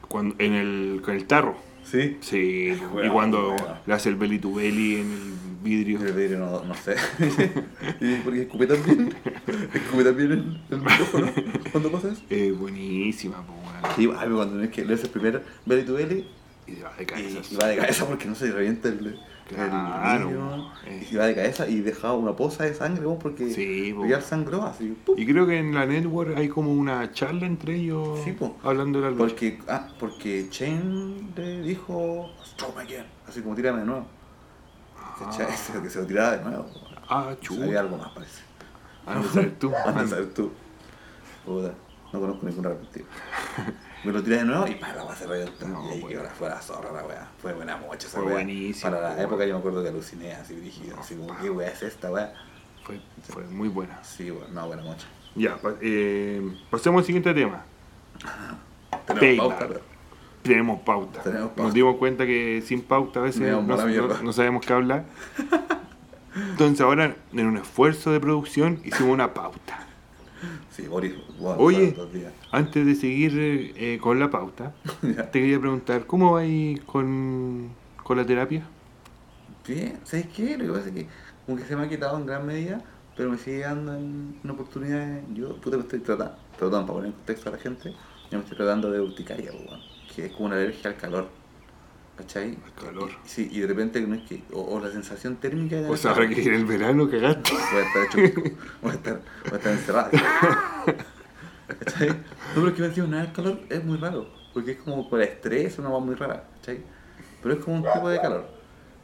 [0.07, 1.55] Cuando, en el, con el tarro.
[1.83, 2.17] Sí.
[2.21, 3.55] Sí, y cuando
[3.85, 5.99] le hace el belly to belly en el vidrio.
[6.05, 6.95] El vidrio no, no sé.
[8.01, 9.13] y porque escupe también.
[9.73, 11.31] Escupe también el, el micrófono
[11.71, 12.21] cuando pasa eso.
[12.29, 13.81] Eh, buenísima, weón.
[13.81, 13.91] mal.
[13.95, 16.27] Sí, ay, cuando tenés que leerse el primer Belly to Belly
[16.67, 17.39] Y va de cabeza.
[17.51, 19.19] y va de cabeza porque no se revienta el,
[19.49, 21.07] Claro, vidrio, eh.
[21.11, 24.05] y va de cabeza y dejaba una poza de sangre weón, porque Sí, po.
[24.05, 24.95] ya sangró así.
[25.03, 25.15] ¡pum!
[25.17, 28.55] Y creo que en la network hay como una charla entre ellos Sí, po.
[28.63, 29.25] hablando de la lucha.
[29.25, 34.05] Porque, ah, porque Chen le dijo, Stroke again, así como tírame de nuevo.
[35.19, 35.47] ¿Cachai?
[35.49, 35.79] Ah.
[35.83, 36.65] Que se lo tiraba de nuevo.
[37.07, 37.63] Ah, chulo.
[37.63, 38.41] Había algo más, parece.
[39.05, 39.73] Anda a saber tú.
[39.85, 40.51] Anda a saber tú.
[41.45, 41.73] Puta,
[42.13, 43.05] no conozco ningún arrepentido.
[44.03, 45.67] Me lo tiré de nuevo y para la weá se reventó.
[45.67, 46.07] No, y ahí bueno.
[46.07, 47.27] que ahora fue la zorra la weá.
[47.41, 50.55] Fue buena mocha esa Fue buenísimo, Para la época yo me acuerdo que aluciné así
[50.55, 50.97] dirigido.
[50.97, 52.33] Así como, ¿qué weá es esta weá?
[52.83, 54.01] Fue, fue muy buena.
[54.03, 55.05] Sí, weón, no, buena mocha.
[55.35, 57.63] Ya, eh, pasemos al siguiente tema.
[59.05, 59.67] Tenemos pauta,
[60.41, 61.21] Tenemos pauta.
[61.21, 61.63] Tenemos pauta.
[61.63, 65.05] Nos dimos cuenta que sin pauta a veces no, sabemos qué hablar.
[66.51, 69.85] Entonces ahora, en un esfuerzo de producción, hicimos una pauta.
[70.69, 71.95] Sí, Boris, bueno, Oye,
[72.51, 77.69] antes de seguir eh, con la pauta, te quería preguntar, ¿cómo va ahí con,
[78.01, 78.65] con la terapia?
[79.67, 80.57] Bien, ¿sabes qué?
[80.57, 81.07] Lo que pasa es que
[81.45, 82.81] como que se me ha quitado en gran medida,
[83.17, 85.23] pero me sigue dando en, en oportunidades.
[85.33, 87.91] Yo, puta, me estoy tratando, tratando para poner en contexto a la gente,
[88.31, 89.81] yo me estoy tratando de urticaria, pues, weón,
[90.21, 91.29] es como una alergia al calor.
[92.17, 92.57] ¿Cachai?
[92.65, 93.09] Al calor.
[93.11, 95.95] Y- Sí, y de repente no es que, o, o la sensación térmica de O
[95.95, 97.51] sea, que en el verano cagaste.
[97.53, 98.41] voy a estar hecho,
[98.81, 100.09] voy a estar, voy a estar encerrado.
[101.79, 102.09] ¿Cachai?
[102.09, 102.15] No,
[102.55, 105.77] pero es que me nada el calor es muy raro, porque es como por estrés,
[105.79, 106.79] una cosa muy rara, ¿cachai?
[107.41, 108.49] Pero es como un tipo de calor,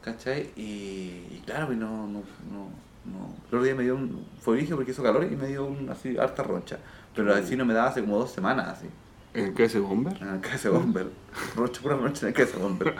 [0.02, 0.50] ¿cachai?
[0.56, 2.68] Y, y claro, y no, no, no,
[3.04, 3.34] no.
[3.38, 5.88] El otro día me dio un, fue origen porque hizo calor y me dio un,
[5.88, 6.78] así, harta roncha.
[7.14, 8.88] Pero así no me daba hace como dos semanas, así.
[9.36, 10.16] ¿En qué hace bomber?
[10.22, 11.10] En el KS Bomber.
[11.56, 12.94] Roncha pura roncha en el KS Bomber.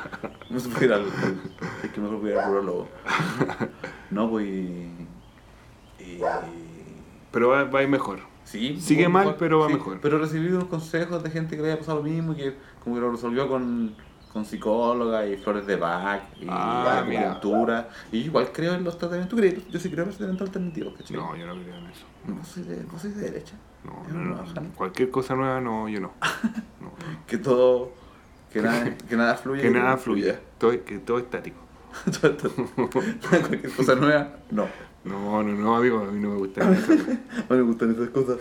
[0.51, 1.07] No se puede ir al.
[1.83, 2.89] Es que mejor voy a ir al urologo.
[4.11, 4.47] No, pues.
[4.47, 5.07] y-
[7.33, 8.21] Pero va, va a ir mejor.
[8.45, 9.39] Sí, Sigue mal, mejor.
[9.39, 9.99] pero va Sí, mejor.
[10.01, 12.95] Pero recibí unos consejos de gente que le había pasado lo mismo y que como
[12.95, 13.97] que lo resolvió con,
[14.33, 17.89] con psicóloga y flores de Bach y Ah, acupuntura.
[18.13, 19.31] Y yo igual creo en los tratamientos.
[19.31, 19.67] ¿Tú crees?
[19.69, 21.17] Yo sí creo en los tratamientos alternativos, ¿cachai?
[21.17, 22.07] No, yo no creo en eso.
[22.27, 23.55] No soy de, no soy de derecha.
[23.87, 24.71] No, no, no.
[24.75, 26.13] Cualquier cosa nueva, no, yo no.
[27.27, 27.93] Que todo.
[28.53, 29.63] Que nada, que nada fluya.
[29.63, 30.41] Que nada fluya.
[30.59, 31.59] Todo, que todo estático.
[32.21, 32.51] Todo
[33.31, 34.67] Cualquier cosa nueva, no.
[35.05, 36.93] No, no, no, amigo, a mí no me gusta eso.
[37.49, 38.37] No me gustan esas cosas.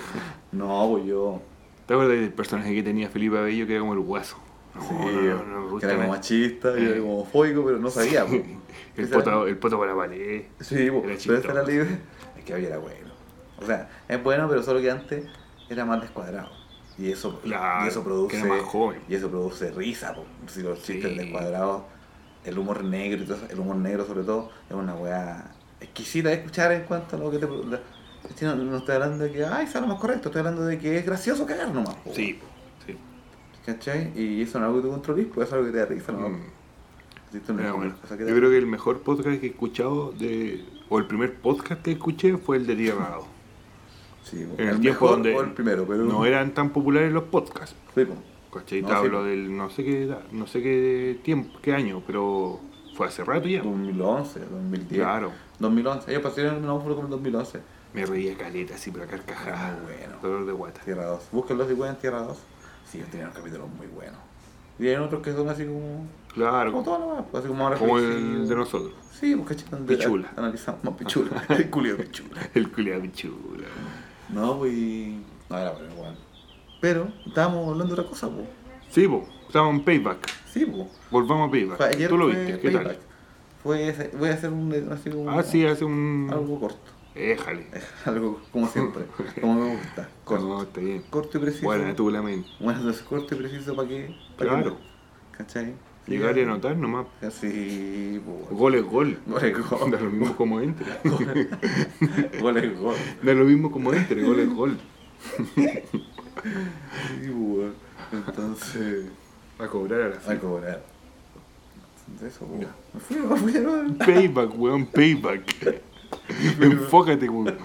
[0.52, 1.42] No, pues yo.
[1.86, 4.38] ¿Te acuerdas del personaje que tenía Felipe Abello que era como el guaso?
[4.74, 7.00] No, sí, no, no, no me que era como machista y era Eh.
[7.00, 8.26] como homofóbico, pero no sabía.
[8.26, 8.42] pues.
[8.98, 10.44] El poto, el poto para la pared.
[10.60, 12.00] Sí, Era pero esa era la idea.
[12.38, 13.14] Es que había era bueno.
[13.62, 15.26] O sea, es bueno, pero solo que antes
[15.70, 16.50] era más descuadrado.
[16.98, 18.44] Y eso, Claro, y eso produce.
[18.44, 19.02] más joven.
[19.10, 20.26] Y eso produce risa, po.
[20.48, 21.18] Si los chistes Sí.
[21.18, 21.84] descuadrados,
[22.46, 26.30] el humor negro y todo eso, el humor negro sobre todo, es una weá exquisita
[26.30, 27.48] de escuchar en cuanto a lo que te.
[27.48, 30.98] no, no estoy hablando de que, ay, sea lo más correcto, estoy hablando de que
[30.98, 31.96] es gracioso cagar nomás.
[31.96, 32.14] po.
[32.14, 32.40] Sí,
[32.86, 32.98] sí.
[33.66, 34.12] ¿Cachai?
[34.16, 36.12] Y eso no es algo que tú controles, pues es algo que te da risa,
[36.12, 36.30] ¿no?
[36.30, 36.42] Mm.
[37.78, 37.96] Bueno.
[38.08, 41.82] te Yo creo que el mejor podcast que he escuchado, de, o el primer podcast
[41.82, 43.28] que escuché fue el de Tierra Dado.
[44.26, 44.42] Sí.
[44.58, 46.04] En el, el tiempo donde el primero, pero.
[46.04, 47.76] no eran tan populares los podcasts.
[47.96, 48.06] Sí.
[48.54, 48.82] ¿Cachai?
[48.82, 49.00] No, Te sí.
[49.00, 52.60] hablo del no sé qué edad, no sé qué tiempo, qué año, pero
[52.96, 53.62] fue hace rato ya.
[53.62, 55.02] 2011, 2010.
[55.02, 55.32] Claro.
[55.60, 56.10] 2011.
[56.12, 57.60] Ellos pasaron un náufrago como en 2011.
[57.94, 59.78] Me reía caleta así, pero a carcajadas.
[59.82, 60.16] Muy bueno.
[60.22, 60.82] Dolor de guata.
[60.82, 61.24] Tierra 2.
[61.32, 62.38] Búsquenlo si pueden, Tierra 2.
[62.90, 64.20] Sí, ellos tenían capítulos muy buenos.
[64.78, 65.80] Y hay otros que son así como.
[65.80, 68.94] Como Claro, todas las pues, así como más como el de nosotros.
[69.18, 70.32] Sí, pues cachai, Pichula.
[70.36, 71.44] Analizamos más pichula.
[71.50, 72.42] El culio pichula.
[72.54, 73.68] El culiado pichula.
[74.30, 74.74] No, pues.
[75.50, 76.16] No, era bueno, bueno.
[76.82, 78.48] Pero estábamos hablando de otra cosa, pues.
[78.90, 80.28] Sí, po, estábamos en Payback.
[80.52, 80.88] Sí, pues.
[81.12, 81.78] Volvamos a Payback.
[81.78, 82.84] Fue- Ayer Tú lo viste, ¿qué Payback.
[82.88, 82.98] tal?
[83.64, 84.90] Fue ese- voy a hacer un.
[84.92, 86.30] Así como, Ah, sí, hace un.
[86.32, 86.92] Algo corto.
[87.16, 87.66] Éjale.
[88.06, 89.06] Algo como siempre.
[89.42, 90.10] como me gusta.
[90.26, 90.46] Corto.
[90.48, 91.04] No, está bien.
[91.10, 91.66] Corto y preciso.
[91.66, 92.48] Buena tú la mente.
[92.60, 94.16] Bueno, entonces corto y preciso para que.
[94.38, 94.78] pa' Claro.
[94.78, 95.74] que- ¿Cachai?
[96.08, 97.08] Llegar y anotar nomás.
[97.22, 98.22] Así.
[98.24, 99.18] pues, Gol es gol.
[99.26, 99.92] Gol es gol.
[99.92, 100.86] Da lo mismo como entre.
[102.40, 102.96] Gol es gol.
[103.24, 104.78] Da lo mismo como entre, gol es gol.
[105.36, 107.72] Sí, pues,
[108.12, 109.06] Entonces.
[109.58, 110.38] A cobrar a la A fin.
[110.38, 110.84] cobrar.
[112.08, 112.68] Entonces, eso, pues.
[112.94, 113.98] Me fui, me fui, ¿no?
[113.98, 115.82] Payback, weón, payback.
[116.62, 117.58] Enfócate, weón.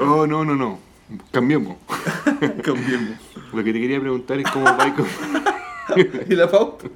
[0.00, 0.78] Oh, no, no, no.
[1.30, 1.76] Cambiemos.
[2.64, 3.16] Cambiemos.
[3.52, 5.06] Lo que te quería preguntar es cómo va con...
[6.28, 6.88] ¿Y la pauta?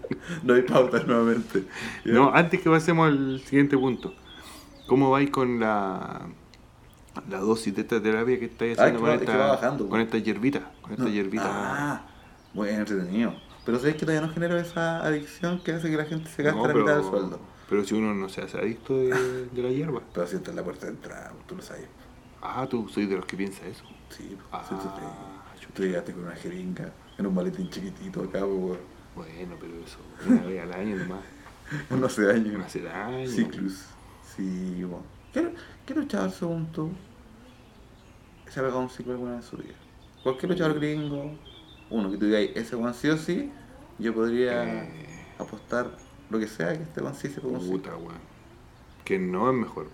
[0.43, 1.65] No hay pautas nuevamente.
[2.05, 2.13] Ya.
[2.13, 4.15] No, antes que pasemos al siguiente punto.
[4.87, 6.27] ¿Cómo vais con la,
[7.29, 9.89] la dosis de esta terapia que estáis Ah, haciendo con, va- esta, bajando.
[9.89, 10.71] con esta hierbita?
[10.81, 11.11] Con esta No.
[11.11, 11.45] hierbita.
[11.49, 12.07] Ah,
[12.55, 13.35] bueno, entretenido.
[13.65, 16.61] Pero sabes que todavía no genero esa adicción que hace que la gente se gaste
[16.61, 17.41] No, la mitad del sueldo.
[17.69, 19.09] pero si uno no se hace adicto de,
[19.53, 20.01] de la hierba.
[20.15, 21.87] Pero si es la puerta de entrada, tú lo sabes.
[22.41, 23.83] Ah, tú soy de los que piensa eso.
[24.11, 24.63] Sí, Ah,
[25.75, 28.79] tú llegaste con una jeringa en un maletín chiquitito acá, pues, weón.
[29.15, 31.21] Bueno, pero eso, una vez al año nomás.
[31.91, 32.59] No hace daño.
[32.59, 33.27] No hace daño.
[33.29, 33.87] Ciclus.
[34.37, 35.03] Sí, bueno.
[35.33, 35.53] ¿Qué,
[35.85, 36.91] qué luchador según tú
[38.49, 39.75] se ha pegado un ciclo alguna vez en su vida?
[40.23, 41.33] Cualquier luchador gringo,
[41.91, 43.51] uno que tú digas, ese one sí o sí,
[43.99, 45.25] yo podría Eh.
[45.39, 45.91] apostar
[46.31, 47.77] lo que sea que este one sí se pegó un ciclo.
[47.79, 48.19] Puta, weón.
[49.05, 49.89] Que no es mejor.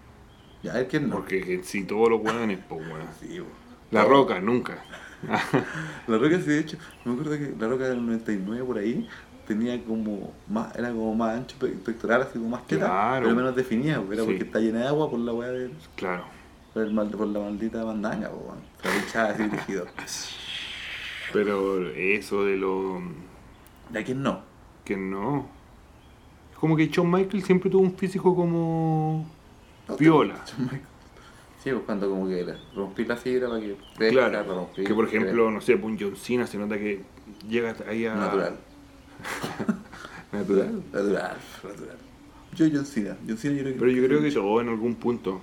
[0.62, 1.16] Ya, es que no.
[1.16, 3.06] Porque que si todos los weones, pues weón.
[3.18, 3.46] Sí, bo.
[3.90, 4.82] La roca, nunca.
[6.08, 9.08] La Roca sí, de hecho, me acuerdo que la Roca del 99 por ahí
[9.46, 13.24] tenía como más, era como más ancho pe- pectoral, así como más teta, Claro.
[13.24, 14.28] pero menos definida, porque era Sí.
[14.30, 16.24] porque está llena de agua por la weá del, Claro.
[16.74, 18.60] por, el mal- por la maldita bandanga, po, weón.
[19.02, 20.34] Hinchaba así.
[21.32, 23.00] Pero eso de lo.
[23.90, 24.40] ¿De quién no?
[24.84, 25.46] que no.
[26.52, 29.26] Es como que Shawn Michaels siempre tuvo un físico como.
[29.88, 30.82] No, Michaels.
[31.62, 32.44] Sí, pues cuando como que
[32.74, 34.54] rompí la fibra para que crezca, la Claro.
[34.54, 35.50] rompí, Que por ejemplo, crezca.
[35.52, 37.02] no sé, pues un John Cena se nota que
[37.48, 38.14] llega ahí a.
[38.16, 38.58] Natural.
[40.32, 40.82] Natural.
[40.92, 41.96] Natural, natural.
[42.54, 43.16] Yo John Cena.
[43.26, 43.78] John Cena yo creo que...
[43.80, 45.40] Pero yo creo que todo en algún punto.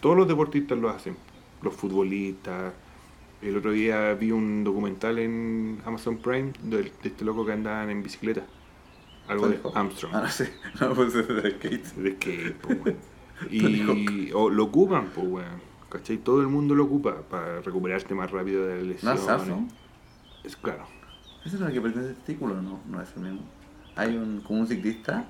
[0.00, 1.16] Todos los deportistas lo hacen.
[1.62, 2.72] Los futbolistas.
[3.40, 7.90] El otro día vi un documental en Amazon Prime de, de este loco que andaban
[7.90, 8.42] en bicicleta.
[9.28, 9.58] Algo de.
[9.74, 10.14] Armstrong.
[10.14, 10.52] Ah, no sé.
[10.80, 11.84] No, pues es de skate.
[11.96, 12.96] De skate, po, weón.
[13.50, 15.72] Y o lo ocupan, pues, weón.
[15.88, 16.16] ¿Cachai?
[16.18, 19.04] Todo el mundo lo ocupa para recuperarte más rápido de lesiones.
[19.04, 19.68] Lance Armstrong.
[20.42, 20.84] Es claro.
[21.44, 22.62] ¿Ese no es el que perdió el testículo?
[22.62, 23.40] No, no es el mismo.
[23.96, 25.26] Hay un, como un ciclista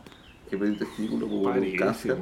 [0.48, 2.16] que perdió el testículo por un cáncer.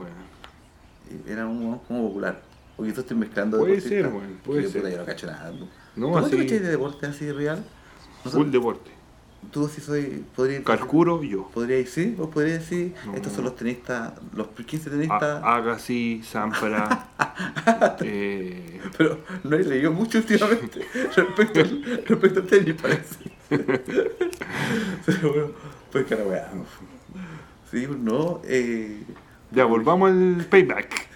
[1.27, 2.41] Era un como popular.
[2.77, 4.81] Porque esto estoy mezclando Puede ser, weón, puede ser.
[4.81, 5.51] puta, yo no cacho nada.
[5.51, 5.59] ¿no?
[5.97, 7.63] No, ¿Tú cuánto así- de deporte así real?
[8.25, 8.91] No Full deporte.
[9.51, 10.25] Tú sí soy...
[10.37, 11.49] Podría, Carcuro, yo.
[11.49, 13.15] podría decir, vos podrías decir, No.
[13.15, 15.43] estos son los tenistas, los 15 A- tenistas...
[15.43, 17.09] Agassi, Zampara.
[18.03, 23.17] eh, Pero no he leído mucho últimamente respecto al, respecto al tenis, parece.
[25.07, 25.49] Pero bueno,
[25.91, 26.51] pues cara weá.
[27.71, 29.03] Sí, no, eh.
[29.51, 31.09] ya, volvamos al payback.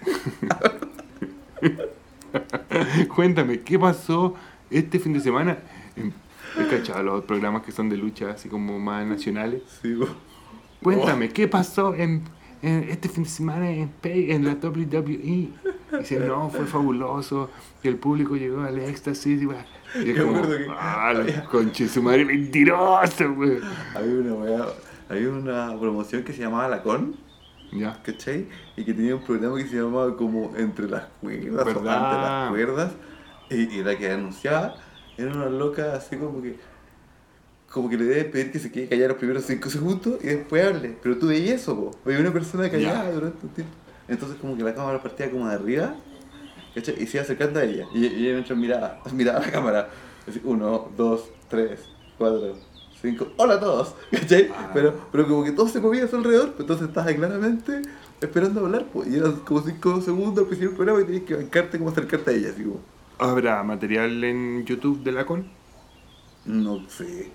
[3.15, 4.35] Cuéntame, ¿qué pasó
[4.69, 5.57] este fin de semana?
[5.95, 6.13] En-
[6.59, 9.61] He cachado los programas que son de lucha, así como más nacionales.
[9.81, 10.07] Sí, bo.
[10.81, 12.23] Cuéntame, ¿qué pasó en,
[12.61, 15.49] en este fin de semana en, Pay- en la WWE?
[15.99, 17.49] Dice, no, fue fabuloso,
[17.81, 19.41] que el público llegó al éxtasis.
[19.41, 19.65] Y, va-
[20.03, 23.59] y es Yo como, que- ah, la conche su madre mentiroso, güey.
[23.95, 27.15] Había una había promoción que se llamaba La Con,
[27.71, 28.47] Ya, ¿cachai?
[28.75, 31.69] Y que tenía un programa que se llamaba como Entre las cuerdas o.
[31.69, 32.91] Ante las cuerdas.
[33.49, 34.75] Y, y la que anunciaba
[35.17, 36.55] era una loca así como que.
[37.71, 40.65] Como que le debe pedir que se quede callada los primeros 5 segundos y después
[40.65, 40.95] hable.
[41.03, 41.91] Pero tú veías eso, po.
[42.05, 43.73] Había una persona callada durante un tiempo.
[44.07, 45.95] Entonces, como que la cámara partía como de arriba
[46.73, 47.01] ¿cachai?
[47.01, 47.85] y se iba acercando a ella.
[47.93, 49.89] Y, y ella miraba, miraba a la cámara.
[50.27, 51.81] Así, uno, dos, tres,
[52.17, 52.55] cuatro,
[53.01, 53.27] cinco.
[53.37, 53.95] ¡Hola a todos!
[54.11, 54.49] ¿cachai?
[54.55, 54.71] Ah.
[54.73, 56.51] Pero, pero como que todo se movía a su alrededor.
[56.51, 57.81] pues Entonces estabas ahí claramente
[58.21, 58.85] esperando hablar.
[58.93, 61.89] Pues, y eran como 5 segundos al principio del programa y tenías que bancarte como
[61.89, 62.49] acercarte a ella.
[62.51, 62.79] Así como,
[63.19, 65.47] ¿Habrá material en YouTube de la con?
[66.45, 67.31] no sé.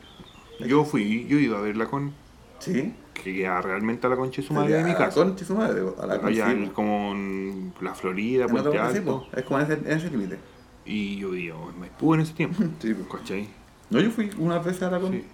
[0.66, 2.12] Yo fui, yo iba a ver la con,
[2.58, 2.92] ¿Sí?
[3.14, 5.22] que queda realmente a la concha de su madre de mi A la casa.
[5.24, 8.50] concha de su madre, a la Allá concha, en, sí, como en la Florida, En
[8.50, 9.26] Puente sí, Alto.
[9.34, 10.38] Es como en ese, en ese límite.
[10.84, 12.62] Y yo vivía en Maipú en ese tiempo.
[12.80, 13.16] Sí, po.
[13.16, 13.48] ¿Cachai?
[13.88, 15.12] No, yo fui una vez a la con.
[15.12, 15.24] Sí.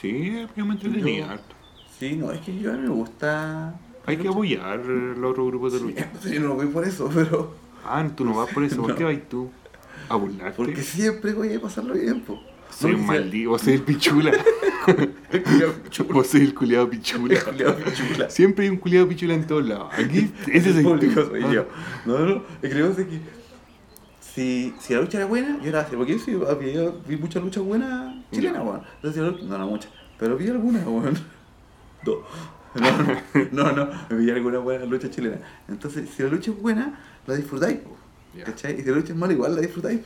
[0.00, 1.54] Sí, yo me entretenía harto.
[1.98, 3.74] Sí, no, es que yo a mí me gusta.
[4.06, 6.04] Hay que apoyar los otros grupos de Sí, lucha.
[6.06, 7.54] entonces yo no voy por eso, pero.
[7.86, 8.80] Ah, tú no vas por eso.
[8.80, 8.96] ¿Por No.
[8.96, 9.50] qué vas tú?
[10.08, 10.56] A burlarte.
[10.56, 12.40] Porque siempre voy a pasarlo bien, po.
[12.70, 13.50] Soy No, un maldito.
[13.50, 14.32] Vos soy el pichula.
[14.86, 15.12] El.
[16.12, 17.34] Vos soy el culiado pichula.
[17.34, 18.30] El culiao pichula.
[18.30, 19.92] Siempre hay un culiado pichula en todos lados.
[19.94, 21.52] Aquí, ese El soy público soy Ah.
[21.52, 21.66] yo.
[22.04, 23.08] No, no, es que lo que es
[24.20, 25.96] si, si la lucha era buena, yo la hacía.
[25.96, 28.82] Porque yo, sí, había- vi muchas luchas buenas chilenas, weón.
[28.96, 31.14] Entonces, yo, no, no muchas, pero vi algunas, weón.
[32.04, 32.18] Dos.
[32.74, 32.90] No,
[33.52, 35.38] no, no, no, vi algunas buenas luchas chilenas.
[35.68, 37.78] Entonces, si la lucha es buena, la disfrutáis,
[38.44, 38.78] ¿cachai?
[38.80, 40.00] Y si la lucha es mala, igual la disfrutáis,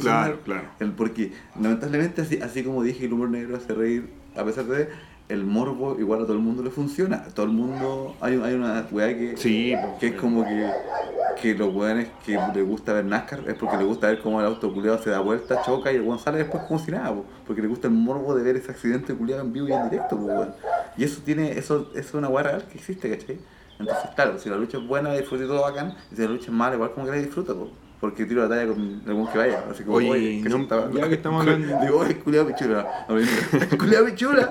[0.00, 0.62] Claro, claro.
[0.80, 4.88] el- porque lamentablemente, así, así como dije, el humor negro hace reír, a pesar de
[5.28, 7.16] el morbo, igual a todo el mundo le funciona.
[7.16, 9.98] A todo el mundo, hay, hay una weá que, Sí, po.
[9.98, 10.70] que es como que,
[11.42, 14.46] que los weones que les gusta ver NASCAR es porque les gusta ver cómo el
[14.46, 17.24] auto culiado se da vuelta, choca y el weón sale después como si nada, po,
[17.46, 20.16] porque le gusta el morbo de ver ese accidente culiado en vivo y en directo,
[20.16, 20.46] po.
[20.96, 23.38] Y eso tiene, eso, eso es una weá real que existe, ¿cachai?
[23.78, 26.52] Entonces, claro, si la lucha es buena, disfruté todo bacán, y si la lucha es
[26.52, 27.70] mala, igual como que la disfruto, po.
[28.00, 29.64] porque tiro la talla con algún que vaya.
[29.70, 32.86] Así como, Oye, oye, no- estaba- ya que estamos hablando- Digo, oye, culiado pichula.
[33.78, 34.48] Culiado pichula.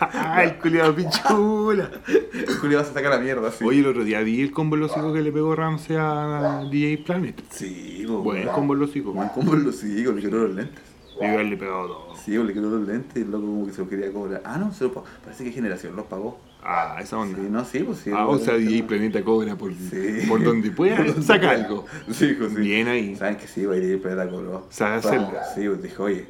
[0.00, 1.90] ¡Ah, el culiado pichula!
[2.06, 3.64] El culiado se saca la mierda, así.
[3.64, 6.64] Oye, el otro día vi el combo en los hocicos que le pegó Ramsey a
[6.70, 7.42] DJ Planet.
[7.50, 9.14] Sí, po, Buen combo en los hocicos.
[9.14, 10.80] Buen combo en los sí, le quedó los lentes.
[11.20, 12.16] Haberle pegado todo.
[12.16, 14.40] Sí, le quedó los lentes y el loco como que se lo quería cobrar.
[14.44, 15.06] Ah, no, se lo pagó.
[15.24, 16.40] Parece que generación los pagó.
[16.64, 17.38] Ah, esa onda.
[17.38, 18.10] Sí, no, sí, pues sí.
[18.14, 20.24] Ah, o sea, DJ Planeta cobra por, Sí.
[20.28, 21.86] por donde pueda, saca algo.
[22.12, 22.60] Sí, pues sí.
[22.60, 23.16] Bien ahí.
[23.16, 24.66] Saben que sí, va a ir Planeta cobró.
[24.70, 25.32] Sabe hacerlo.
[25.54, 26.28] Sí, pues dijo, oye,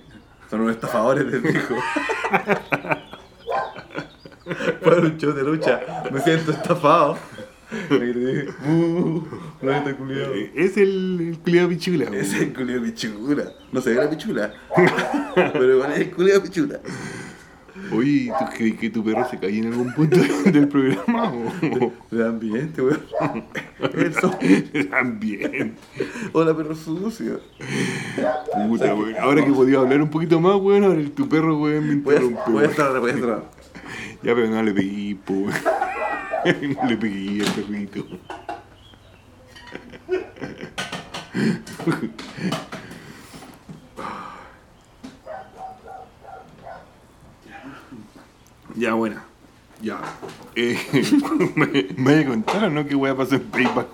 [0.49, 1.75] son unos estafadores, les dijo.
[4.85, 7.17] Para un show de lucha, me siento estafado.
[7.91, 9.23] ¡uh!
[9.61, 10.35] Planeta culiado.
[10.35, 12.05] Eh, Es el, culiado pichula.
[12.17, 13.45] Es el culiado pichula.
[13.71, 14.53] No se ve la pichula.
[15.35, 16.81] Pero igual es el culiado pichula.
[17.95, 20.17] Oye, ¿tú crees que tu perro se cae en algún punto
[20.51, 21.33] del programa?
[21.33, 23.03] o- El ambiente, weón.
[23.95, 24.31] Eso.
[24.91, 25.77] También.
[26.33, 27.41] Hola, perro sucio.
[28.69, 29.15] Puta, weón.
[29.21, 32.41] Ahora que podía hablar un poquito más, weón, ahora tu perro, weón, me interrumpe.
[32.51, 33.45] voy a estar, voy a estar.
[34.23, 35.55] Ya, pero no le pegué, po, weón.
[36.83, 38.07] No le pegué al perrito.
[48.75, 49.25] Ya, buena.
[49.81, 50.01] Ya.
[50.55, 50.79] Eh,
[51.57, 53.87] ¿Me, me voy a contar o no qué voy a pasar en PayPal?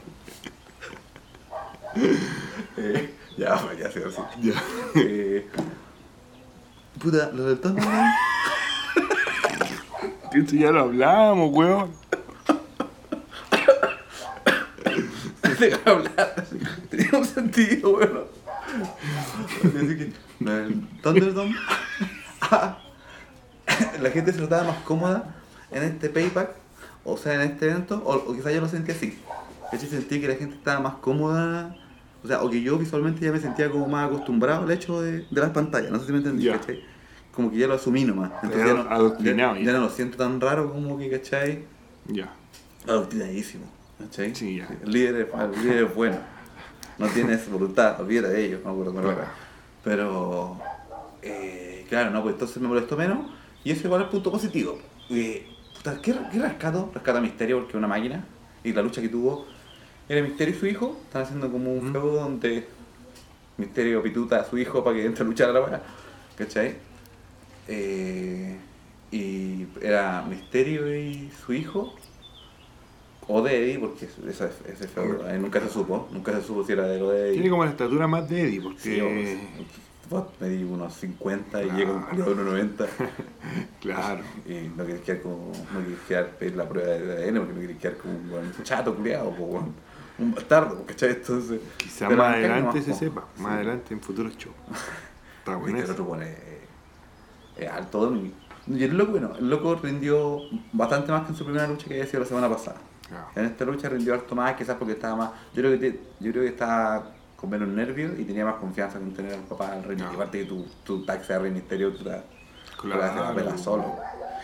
[2.77, 4.21] Eh, ya, pues, ya sé, así.
[4.43, 4.63] Ya.
[4.95, 5.49] Eh,
[7.01, 7.83] puta, lo del tono.
[10.33, 11.91] Esto ya lo hablamos, weón.
[15.59, 16.45] Deja hablar.
[16.91, 18.25] Tenía un sentido, weón.
[19.65, 20.13] Así que,
[21.03, 21.57] Thunderdome.
[24.01, 25.35] La gente se notaba más cómoda
[25.71, 26.51] en este payback,
[27.05, 29.19] o sea, en este evento, o, o quizás yo lo sentí así.
[29.73, 31.77] Hecho, sentí que la gente estaba más cómoda,
[32.25, 35.27] o sea, o que yo visualmente ya me sentía como más acostumbrado al hecho de,
[35.31, 36.59] de las pantallas, no sé si me entendí, Ya.
[36.59, 36.83] ¿cachai?
[37.33, 38.33] Como que ya lo asumí nomás.
[38.43, 39.73] Entonces ya no, ya, ya.
[39.73, 41.65] no lo siento tan raro como que, ¿cachai?
[42.07, 42.33] Ya.
[42.87, 43.65] Adoctrinadísimo,
[43.99, 44.35] ¿cachai?
[44.35, 44.69] Sí, ya.
[44.83, 46.17] El líder es, el líder es bueno.
[46.99, 49.21] No tienes voluntad, olvídate de ellos, no me acuerdo.
[49.85, 50.59] Pero,
[51.23, 53.19] eh, claro, no, pues entonces me molestó menos.
[53.69, 54.79] Y eso igual es punto positivo.
[55.11, 56.91] Eh, puta, ¿qué, ¿Qué rescato?
[56.95, 58.25] Rescata Misterio porque es una máquina.
[58.65, 59.45] Y la lucha que tuvo
[60.09, 60.97] era Misterio y su hijo.
[61.05, 62.67] Están haciendo como un feudo donde
[63.59, 65.83] Misterio pituta a su hijo para que entre a luchar a la weá.
[66.39, 66.77] ¿Cachai?
[67.69, 68.57] Eh,
[69.11, 71.95] y era Misterio y su hijo.
[73.27, 76.09] O de Eddie, porque ese, ese feudo eh, nunca se supo.
[76.11, 77.33] Nunca se supo si era de lo de Eddie.
[77.35, 78.81] Tiene como la estatura más de Eddie, porque.
[78.81, 78.99] Sí,
[80.11, 82.87] vos, medí unos 50 y llega un culiao de 1,90.
[83.81, 84.21] Claro.
[84.47, 85.53] Y no querés quedar como.
[85.73, 88.95] No querés quedar pedir la prueba de ADN porque no querés quedar como un chato
[88.95, 89.73] culiado, weón.
[90.19, 91.11] Un bastardo, ¿cachai?
[91.11, 91.61] Entonces.
[91.77, 93.25] Quizás pero más adelante se sepa.
[93.37, 93.43] Sí.
[93.43, 94.55] Más adelante en futuros shows.
[95.39, 96.17] Está bueno el otro
[97.57, 98.01] es alto.
[98.07, 98.33] Domi.
[98.67, 100.41] Y el loco, bueno, el loco rindió
[100.73, 102.77] bastante más que en su primera lucha que había sido la semana pasada.
[103.09, 103.29] Claro.
[103.35, 105.31] En esta lucha rindió harto más, quizás porque estaba más.
[105.55, 108.99] Yo creo que, te- yo creo que estaba con menos nervios y tenía más confianza
[108.99, 110.05] con tener al papá al Rey No.
[110.05, 110.15] Misterio.
[110.17, 112.23] Aparte que tu, tu tag sea Rey Misterio, tú la,
[112.81, 113.01] Claro.
[113.01, 113.97] la haces la pela solo.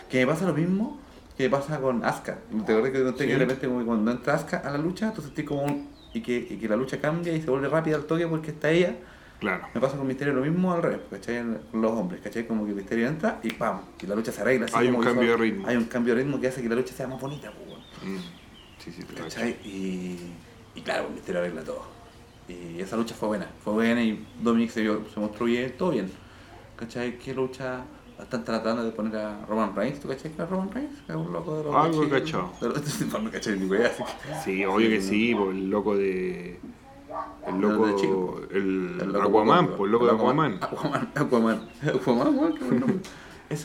[0.09, 0.99] Que me pasa lo mismo
[1.37, 2.37] que me pasa con Asuka.
[2.65, 3.27] ¿Te acuerdas que Sí.
[3.27, 5.89] que de repente como que cuando entra Asuka a la lucha, tú sentís como un.
[6.13, 8.69] Y que, y que la lucha cambia y se vuelve rápida al toque porque está
[8.71, 8.95] ella.
[9.41, 9.67] Claro.
[9.73, 11.43] Me pasa con Misterio lo mismo al revés, ¿cachai?
[11.69, 12.47] Con los hombres, ¿cachai?
[12.47, 13.81] Como que Misterio entra y ¡pam!
[14.01, 14.67] Y la lucha se arregla.
[14.67, 15.67] así Hay como un cambio son- de ritmo.
[15.67, 18.09] Hay un cambio de ritmo que hace que la lucha sea más bonita, pues.
[18.09, 18.17] Mm.
[18.79, 19.03] Sí, sí.
[19.03, 19.49] ¿Cachai?
[19.65, 20.17] Y,
[20.73, 21.83] y claro, Misterio arregla todo.
[22.47, 25.91] Y esa lucha fue buena, fue buena y Dominic se, vio- se mostró bien, todo
[25.91, 26.11] bien.
[26.75, 27.17] ¿Cachai?
[27.17, 27.83] ¿Qué lucha?
[28.19, 30.93] Están tratando de poner a Roman Reigns, ¿tú cachai que era Roman Reigns?
[31.07, 32.05] Es un loco de los Algo
[33.23, 34.35] No cachai ni wea, así que...
[34.43, 36.59] Sí, obvio que sí, por el loco de.
[37.47, 37.87] El loco.
[37.87, 38.41] de Chico.
[38.51, 40.59] El, El loco Aquaman, Aquaman, por el loco de Aquaman.
[40.61, 42.35] Aquaman, Aquaman, Aquaman,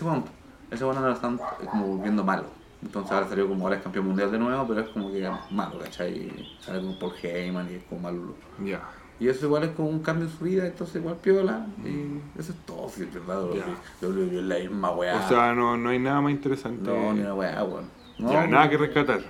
[1.74, 2.44] volviendo malo.
[2.82, 5.78] Entonces ahora salió como ahora es campeón mundial de nuevo, pero es como que malo,
[5.78, 6.12] ¿cachai?
[6.14, 8.34] Y Sale como Paul Heyman y es como malo.
[8.64, 8.80] Ya.
[9.18, 11.66] Y eso igual es como un cambio en su vida, entonces igual piola.
[11.84, 13.42] Y eso es todo, si es verdad.
[13.54, 14.06] Ya.
[14.08, 15.22] WWE es la misma weá.
[15.22, 16.90] O sea, no, no hay nada más interesante.
[16.90, 17.84] no, ni una weá, weón.
[18.18, 19.20] No, ya, nada que rescatar.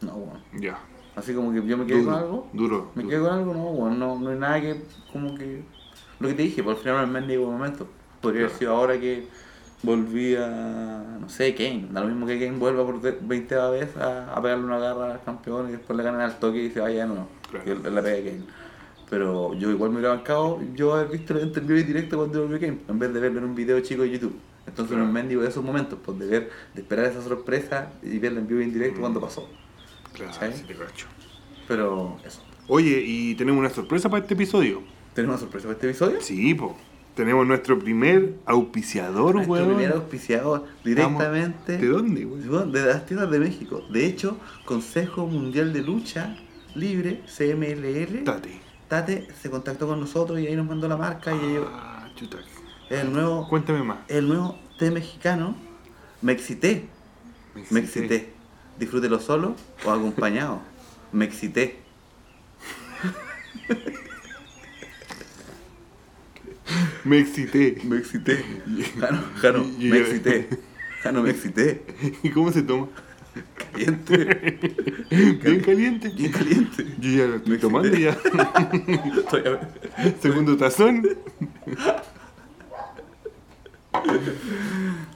[0.00, 0.40] No, weón.
[0.60, 0.78] Ya.
[1.16, 2.48] Así como que yo me quedé Duro, con algo.
[2.52, 2.90] duro.
[2.94, 5.62] Me quedo con algo, no, bueno, no, no hay nada que, como que,
[6.20, 7.88] lo que te dije, por el final no es mendigo momento.
[8.20, 9.28] Podría haber sido ahora que
[9.84, 14.32] volví a, no sé, Kane, da lo mismo que Kane vuelva por 20 vez a,
[14.34, 17.06] a pegarle una garra al campeón y después le ganan al toque y se vaya.
[17.06, 17.64] Claro.
[17.66, 18.44] Él, él la pega Kane.
[19.10, 22.78] Pero yo igual me hubiera bancado, yo haber visto el en directo cuando volvió Kane,
[22.88, 24.34] en vez de verlo en un video chico de YouTube.
[24.66, 28.18] Entonces no es mendigo de esos momentos, pues de ver, de esperar esa sorpresa y
[28.18, 29.00] verlo en vivo en directo Mm.
[29.00, 29.48] cuando pasó.
[30.14, 31.06] Claro, sí te cacho.
[31.68, 32.40] Pero eso.
[32.66, 34.82] Oye, y tenemos una sorpresa para este episodio.
[35.12, 36.20] ¿Tenemos una sorpresa para este episodio?
[36.20, 36.74] Sí, po.
[37.14, 39.68] Tenemos nuestro primer auspiciador, Nuestro weón.
[39.76, 42.72] primer auspiciador directamente ¿De dónde, weón?
[42.72, 43.82] De las tierras de México.
[43.90, 46.36] De hecho, Consejo Mundial de Lucha
[46.74, 48.60] Libre, CMLL, Tate.
[48.88, 52.38] Tate se contactó con nosotros y ahí nos mandó la marca y ellos- Ah, chuta.
[52.90, 53.98] el nuevo, Cuéntame más.
[54.08, 55.54] el nuevo té mexicano.
[56.20, 56.86] Me excité,
[57.70, 58.32] me excité.
[58.78, 59.54] Disfrútelo solo
[59.86, 60.60] o acompañado.
[61.12, 61.78] Me excité.
[67.04, 67.78] Me excité.
[67.84, 68.44] Me excité.
[69.00, 70.48] Jano, Jano, Y- me excité.
[71.02, 71.82] Jano, me excité.
[72.22, 72.88] ¿Y cómo se toma?
[73.72, 74.58] Caliente.
[75.10, 76.08] Bien caliente.
[76.16, 76.86] Bien caliente.
[77.00, 78.04] Yo ya lo estoy Me tomando excité.
[78.04, 79.22] ya.
[79.30, 79.68] Todavía-
[80.22, 81.02] Segundo tazón.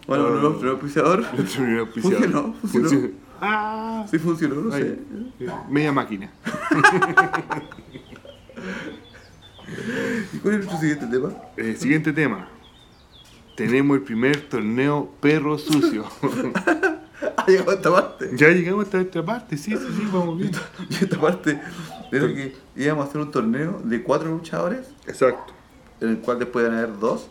[0.07, 0.31] Bueno, Oh.
[0.31, 1.21] nuevo nuevo auspiciador.
[1.35, 2.19] Nuestro primer auspiciador.
[2.21, 3.09] Funcionó, funcionó.
[3.41, 4.99] Ah, Sí funcionó, no sé.
[5.71, 6.31] Media máquina.
[10.33, 11.33] ¿Y cuál es nuestro siguiente tema?
[11.57, 12.49] Eh, siguiente tema.
[13.57, 16.05] Tenemos el primer torneo perro sucio.
[17.37, 18.31] Ah, llegó a esta parte.
[18.35, 20.53] ya llegamos hasta esta parte, sí, sí, sí, vamos bien.
[20.89, 21.61] Y esta parte
[22.13, 25.53] era que íbamos a hacer un torneo de cuatro luchadores, Exacto.
[26.01, 27.29] en el cual después a haber dos.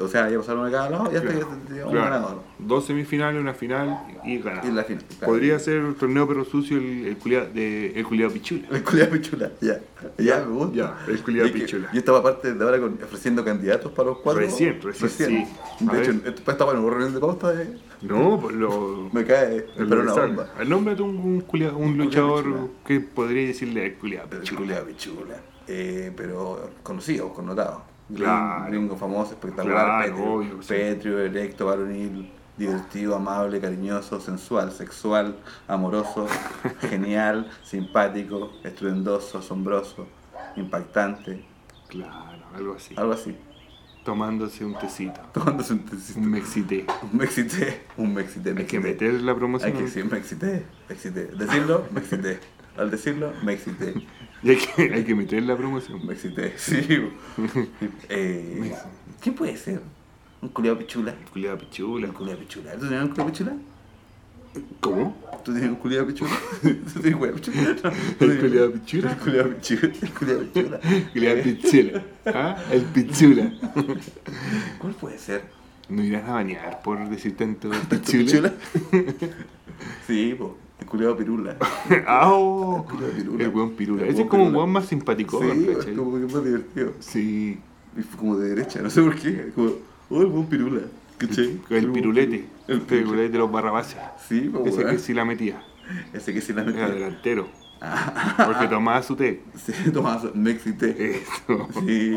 [0.00, 1.92] O sea, ya pasaron de cada lado y hasta que un Claro.
[1.92, 2.42] ganador.
[2.58, 4.64] Dos semifinales, una final y ganar.
[4.64, 5.04] Y la final.
[5.18, 5.26] claro.
[5.32, 8.68] Podría ser el torneo perro sucio el, el culiao de el culiao pichula.
[8.70, 9.80] El culiado pichula, ya.
[10.18, 10.74] Ya, me gusta.
[10.76, 11.90] Ya, el es que pichula.
[11.92, 14.40] Yo estaba aparte de ahora con- ofreciendo candidatos para los cuatro.
[14.40, 15.46] Recién, recién, sí.
[15.88, 17.76] A De hecho, esto estaba en una reunión de pauta de.
[18.00, 19.10] No, pues lo.
[19.12, 20.54] Me cae, el pero una bomba.
[20.58, 22.66] El nombre de un, un, culiao- un luchador pichula.
[22.86, 24.58] que podría decirle el culiao El pichula.
[24.60, 25.36] culiado pichula.
[25.68, 27.91] Eh, pero conocido, connotado.
[28.14, 28.66] Claro.
[28.68, 30.68] Gringo famoso, espectacular, Claro, pétreo, obvio, sí.
[30.68, 35.36] pétreo, erecto, varonil, divertido, amable, cariñoso, sensual, sexual,
[35.68, 36.26] amoroso,
[36.80, 40.06] genial, simpático, estruendoso, asombroso,
[40.56, 41.44] impactante,
[41.88, 42.94] Claro, algo así.
[42.96, 43.36] algo así.
[44.04, 45.20] Tomándose un tecito.
[45.32, 46.18] Tomándose un tecito.
[46.18, 46.86] Un mexité.
[47.02, 49.70] Un me excité, un me excité, me Hay que meter la promoción.
[49.70, 51.26] Hay que decir, me excité, me excité.
[51.26, 52.40] Decirlo, me excité.
[52.76, 53.94] Al decirlo, me excité.
[54.42, 56.04] Y hay que, hay que meter la promoción.
[56.06, 56.86] Me excité, sí.
[58.08, 58.74] eh,
[59.20, 59.80] ¿Qué puede ser?
[60.40, 61.14] ¿Un culiado pichula?
[61.32, 62.08] Culiao pichula.
[62.08, 62.72] ¿Un culiado pichula?
[62.72, 63.52] ¿Tú tienes un culiado pichula?
[64.80, 65.16] ¿Cómo?
[65.44, 66.30] ¿Tú tienes un culiado pichula?
[66.62, 67.76] ¿Tú tienes culiado pichula?
[68.20, 69.10] ¿El culiao pichula?
[69.12, 69.92] El culiado pichula.
[70.02, 70.80] El culiado pichula.
[71.42, 72.02] Pichula.
[72.26, 72.56] ¿Ah?
[72.72, 73.52] El pichula.
[74.78, 75.42] ¿Cuál puede ser?
[75.88, 78.52] ¿No irás a bañar por decir tanto ¿Tu pichula?
[80.06, 80.58] Sí, po.
[80.80, 81.56] El culiado pirula.
[82.06, 82.30] ¡Ah!
[82.32, 82.84] oh!
[82.88, 83.44] El culiao pirula.
[83.44, 84.02] El buen pirula.
[84.04, 86.92] El Ese es como un buen más simpático, Sí, es como que es más divertido.
[87.00, 87.58] Sí.
[87.96, 89.52] Y fue como de derecha, no sé por qué.
[89.54, 89.72] Como,
[90.10, 90.80] oh, el buen pirula.
[91.18, 91.60] ¿Cachai?
[91.70, 92.46] El pirulete.
[92.66, 93.98] El El pirulete de los barrabases.
[94.28, 94.90] Sí, po, Ese weón.
[94.90, 95.62] que sí la metía.
[96.12, 96.88] Ese que sí la Era metía.
[96.88, 97.48] delantero.
[98.44, 99.42] Porque tomaba su té.
[99.56, 101.18] Sí, Tomás, me excité.
[101.22, 101.68] Eso.
[101.86, 102.16] Sí,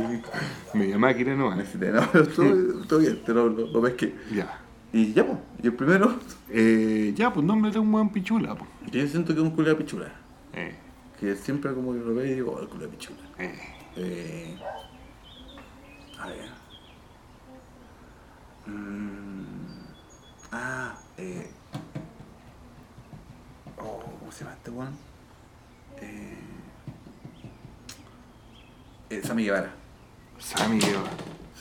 [0.73, 1.91] Media máquina no me excité.
[1.91, 4.15] No, estuvo, estuvo bien, te lo, lo, lo pesqué.
[4.33, 4.59] Ya.
[4.95, 5.37] Y ya, pues.
[5.61, 6.19] Y el primero,
[6.49, 8.55] Eh, ya, pues nombre de un buen pichula.
[8.55, 8.69] Pues.
[8.91, 10.07] yo siento que es un culiado pichula.
[10.53, 10.73] Eh,
[11.19, 13.19] Que siempre como que lo veo y digo, oh, el culiado pichula.
[13.39, 13.59] eh.
[13.97, 14.57] Eh,
[16.19, 16.49] a ver.
[18.67, 19.45] Mm,
[20.51, 21.49] ah, eh.
[23.77, 24.93] Oh, ¿cómo se llama este weón?
[26.01, 26.37] Eh.
[29.09, 29.73] eh, Sammy Guevara.
[30.39, 31.09] Sammy Guevara.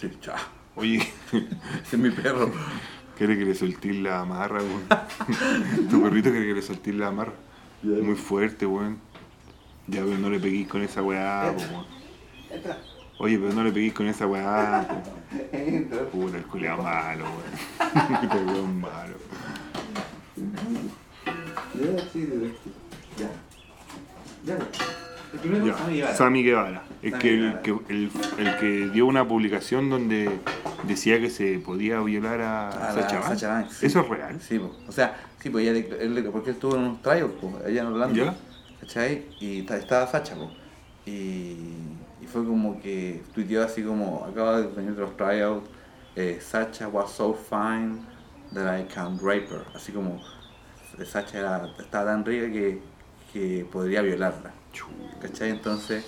[0.00, 0.36] Sí, chao.
[0.76, 0.98] Oye,
[1.32, 1.46] Ese
[1.96, 2.50] es mi perro.
[3.16, 4.82] quiere que le soltís la amarra, weón.
[5.90, 7.32] tu perrito quiere que le soltís la amarra.
[7.82, 8.98] Muy fuerte, weón.
[9.86, 11.86] Ya, pero no le peguís con esa weá, weón.
[12.50, 12.78] Entra.
[13.18, 15.02] Oye, pero no le peguís con esa weá.
[16.12, 18.20] Puta, el culiao malo, weón.
[18.20, 19.14] Puta, el weón malo.
[21.74, 22.70] Ya, sí, de este.
[23.18, 23.30] Ya.
[24.44, 25.03] Ya.
[25.34, 26.14] El primero Ya, Sammy Guevara.
[26.16, 26.82] Sammy Guevara.
[27.02, 30.30] El Sammy que, el, que, el, el que dio una publicación donde
[30.84, 33.28] decía que se podía violar a, A Sacha Banks.
[33.28, 33.86] Sacha Banks, sí.
[33.86, 34.40] Eso es real.
[34.40, 34.74] Sí, po.
[34.88, 37.86] o sea, sí, pues ella, él, porque él estuvo en unos tryouts, po, allá en
[37.88, 38.34] Orlando, ¿Ya?
[38.80, 39.24] ¿cachai?
[39.40, 40.50] Y ta- estaba Sacha, po.
[41.06, 41.10] Y,
[42.22, 45.68] y fue como que tuiteó así como, acaba de venir de los tryouts,
[46.16, 47.98] eh, Sacha was so fine
[48.54, 50.20] that I can rape her, así como
[50.98, 52.80] eh, Sacha era, estaba tan rica que,
[53.32, 54.52] que podría violarla.
[55.20, 55.50] ¿Cachai?
[55.50, 56.04] Entonces...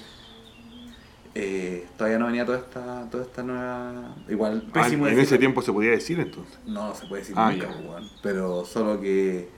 [1.34, 4.14] eh, todavía no venía toda esta, toda esta nueva.
[4.28, 6.58] Igual, Ah, en ese tiempo se podía decir entonces.
[6.66, 8.08] No, no se puede decir Ah, nunca, weón.
[8.22, 9.48] Pero solo que.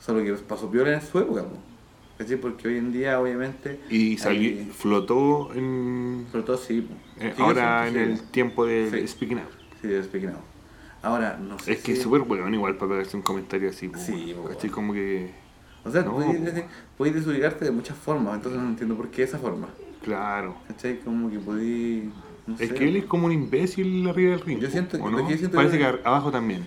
[0.00, 1.56] Solo que pasó peor en su época, po.
[2.16, 2.36] ¿Cachai?
[2.36, 3.80] Porque hoy en día, obviamente.
[3.90, 6.88] Y salió, hay- flotó en, todo sí.
[7.20, 9.06] eh, ahora en el sí, tiempo de Sí.
[9.08, 9.50] Speaking Out.
[9.82, 10.44] Sí, de Speaking Out.
[11.02, 11.72] Ahora, no sé.
[11.72, 13.90] Es que si- es súper bueno igual para pegarse un comentario así.
[13.96, 14.56] Sí, weón.
[14.70, 15.32] Como que...
[15.88, 16.12] O sea, No,
[16.96, 19.68] podéis, desubicarte de muchas formas, entonces no entiendo por qué esa forma.
[20.02, 20.54] Claro.
[20.68, 21.00] ¿Cachai?
[21.00, 22.04] Como que podéis.
[22.46, 22.74] No Es sé.
[22.74, 24.58] que él es como un imbécil arriba del ring.
[24.58, 25.18] Yo siento- ¿o no?
[25.26, 26.66] que yo siento Parece que- que abajo también.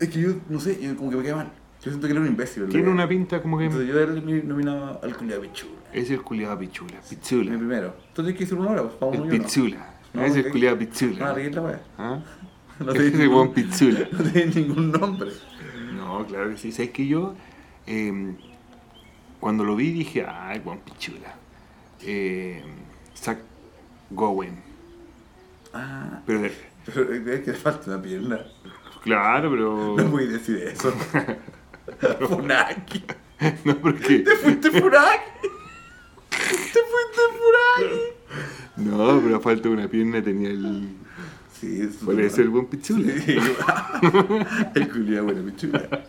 [0.00, 1.52] Es que yo, no sé, yo como que me queda mal.
[1.82, 2.68] Yo siento que era un imbécil.
[2.68, 5.72] Tiene una pinta como que Entonces yo a él me nominaba al culiado pichula.
[5.92, 6.94] es el culiado pichula.
[7.10, 7.56] Mi Pichula.
[7.56, 7.94] primero.
[8.12, 9.94] Tú tienes que decir una hora, pues, para El pichula.
[10.12, 11.32] No, es el que- culiado No, pichula.
[11.34, 11.80] reír la wea.
[11.98, 12.18] ¿Ah?
[12.80, 14.08] No Es tiene el buen ningún, pichula.
[14.12, 15.30] no tiene ningún nombre.
[15.94, 16.72] No, claro que sí.
[16.72, 17.34] ¿Sabes que yo,
[17.86, 18.34] eh,
[19.40, 21.34] cuando lo vi, dije, ay, buen pichula.
[22.02, 22.62] Eh,
[23.16, 23.38] Zach
[24.10, 24.62] Gowen.
[25.72, 26.52] Ah, Pero, de-
[26.86, 28.40] pero es que le falta una pierna.
[29.02, 29.94] claro, pero.
[29.96, 30.92] No voy a decir eso.
[32.28, 33.04] Funaki.
[33.64, 34.20] no, porque.
[34.20, 35.48] ¿Te fuiste Funaki?
[36.30, 38.00] ¿Te fuiste Funaki?
[38.76, 40.88] No, pero falta una pierna tenía el.
[41.60, 43.12] Sí, es Puede ser el buen pichula.
[43.20, 43.36] Sí.
[44.74, 45.88] el culiado bueno pichula.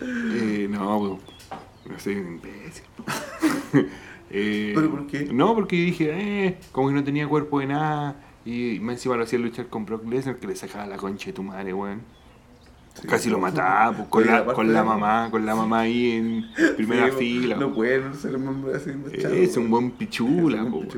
[0.00, 1.43] Eh, no, pues,
[1.88, 2.84] no soy un imbécil.
[4.36, 5.26] Eh, ¿Pero por qué?
[5.32, 6.10] No, porque dije,
[6.46, 8.16] eh, como que no tenía cuerpo de nada.
[8.44, 11.34] Y más encima lo hacía luchar con Brock Lesnar, que le sacaba la concha de
[11.34, 12.00] tu madre, weón.
[12.94, 16.12] Sí, Casi lo no, mataba, pues, con, la, con la mamá, con la mamá ahí
[16.12, 17.56] en primera Sí, fila.
[17.56, 18.90] No pueden ser miembros así.
[18.92, 19.34] machado.
[19.34, 20.88] es un buen pichula, un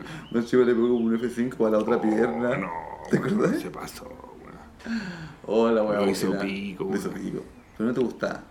[0.45, 2.51] chivo le pegó un F5 a la otra pierna.
[2.53, 2.71] Oh, No,
[3.11, 3.61] ¿Te acuerdas?
[3.61, 5.01] Se pasó, weón.
[5.45, 6.07] Hola, weón.
[6.07, 7.43] Lo hizo pico, Lo hizo pico.
[7.77, 8.45] Pero no te gustaba.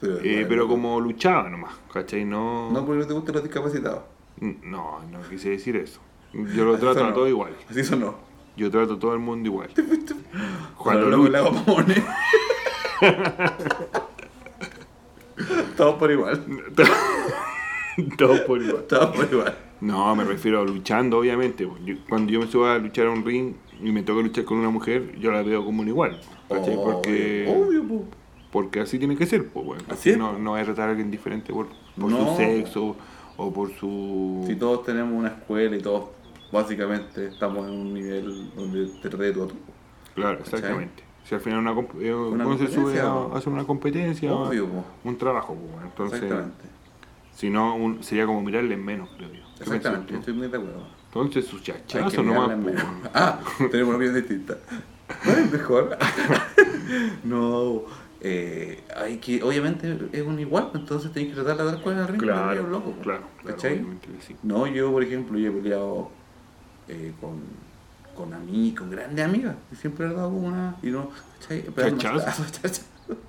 [0.00, 2.24] Pero, Eh, bueno, pero como luchaba nomás, ¿cachai?
[2.24, 4.02] No, No, porque no te gustan los discapacitados.
[4.40, 6.00] no, no quise decir eso.
[6.32, 7.52] Yo lo Así trato a todo igual.
[7.68, 8.14] Así sonó.
[8.56, 9.68] Yo trato a todo el mundo igual.
[9.74, 10.14] Cuando
[10.76, 12.02] Cuando luego lucho- le hago mamones.
[15.76, 16.44] Todos por igual.
[18.18, 18.84] todo por igual.
[18.86, 19.56] Todos por igual.
[19.80, 21.68] No, me refiero a luchando, obviamente.
[21.84, 24.58] Yo- cuando yo me subo a luchar a un ring y me toca luchar con
[24.58, 26.20] una mujer, yo la veo como un igual.
[26.48, 26.74] ¿Cachai?
[26.76, 28.04] Porque, Obvio, po.
[28.52, 29.82] Porque así tiene que ser, pues, bueno.
[29.88, 32.30] Así es, no, no a tratar a alguien diferente por, por No.
[32.30, 32.96] su sexo
[33.36, 34.44] o por su.
[34.46, 36.08] Si todos tenemos una escuela y todos
[36.52, 39.54] básicamente estamos en un nivel donde te tú a tú.
[40.14, 40.54] Claro, ¿Cachai?
[40.58, 41.04] exactamente.
[41.24, 41.70] Si al final una,
[42.00, 44.66] eh, Una uno se sube a, a hacer una competencia, Obvio,
[45.04, 45.84] un trabajo, pues.
[45.84, 46.64] Entonces, Exactamente.
[47.34, 49.34] si no, un- sería como mirarle en menos, creo yo.
[49.34, 50.82] ¿Qué piensas Exactamente, yo estoy muy de acuerdo.
[51.06, 52.50] Entonces, que chachazos nomás.
[53.14, 53.38] Ah,
[53.70, 54.56] tenemos una opinión distinta.
[55.24, 55.98] No es mejor.
[57.24, 57.82] no,
[58.22, 62.02] eh, hay que, obviamente es un igual, entonces tenés que tratar de dar cuál es
[62.02, 62.20] el ring.
[62.20, 64.36] Claro, es loco, claro, claro, que sí.
[64.42, 66.10] No, yo por ejemplo, yo he peleado
[66.88, 67.40] eh, con,
[68.14, 71.08] con amigos, con grandes amigas, y siempre he dado una, y no,
[71.40, 71.64] ¿cachai?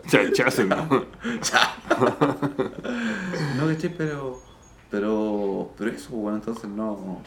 [0.08, 0.66] Chachazo.
[0.66, 0.76] ¿no?
[3.58, 3.96] no, ¿cachai?
[3.98, 4.42] Pero,
[4.90, 7.22] pero, pero eso, bueno, entonces no,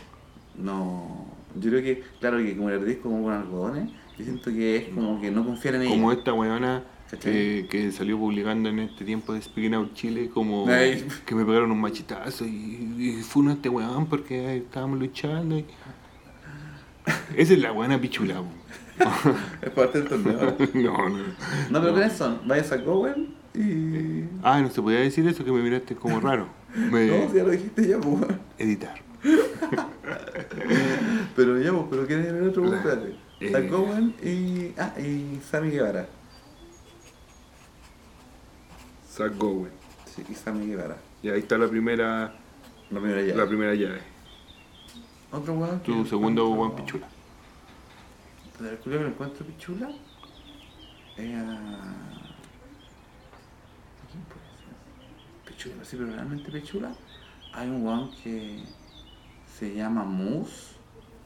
[0.58, 1.26] no,
[1.58, 4.88] yo creo que, claro que como el disco como con algodones, yo siento que es
[4.90, 5.90] como que no confiar en ella.
[5.92, 6.84] Como esta weona
[7.24, 11.06] Eh, que salió publicando en este tiempo de Speaking Out Chile, como Ay.
[11.26, 15.58] que me pegaron un machetazo y, y fue uno este weón porque estábamos luchando.
[15.58, 15.66] y-
[17.36, 18.42] Esa es la buena pichula.
[19.62, 20.56] Es parte del torneo.
[20.74, 21.18] no, no.
[21.70, 22.40] No, pero ¿quiénes son?
[22.46, 24.24] Vayas a Cowen y...
[24.42, 26.48] Ah, no se podía decir eso que me miraste como raro.
[26.74, 27.06] Me...
[27.24, 28.16] No, si ya lo dijiste ya, pues.
[28.58, 29.02] Editar.
[31.36, 32.74] Pero ya, pues, pero ¿quién es el otro?
[32.74, 33.14] Espérate.
[33.40, 34.12] eh.
[34.22, 34.74] Y...
[34.80, 36.06] Ah, y Sammy Guevara.
[39.14, 39.70] Zach Gowen.
[40.06, 40.96] Sí, y Sammy Guevara.
[41.22, 42.34] Y ahí está la primera,
[42.90, 43.34] La primera ya.
[43.34, 44.00] la primera llave.
[45.32, 45.80] Otro weón.
[45.80, 47.06] que Tu segundo buen pichula.
[48.60, 49.88] De la culia que lo encuentro pichula.
[51.16, 51.40] Es a.
[51.42, 51.94] ¿a
[54.10, 54.74] quién puede ser?
[55.46, 56.92] Pichula, sí, pero realmente pichula.
[57.52, 58.64] Hay un weón que
[59.58, 60.74] se llama Moose.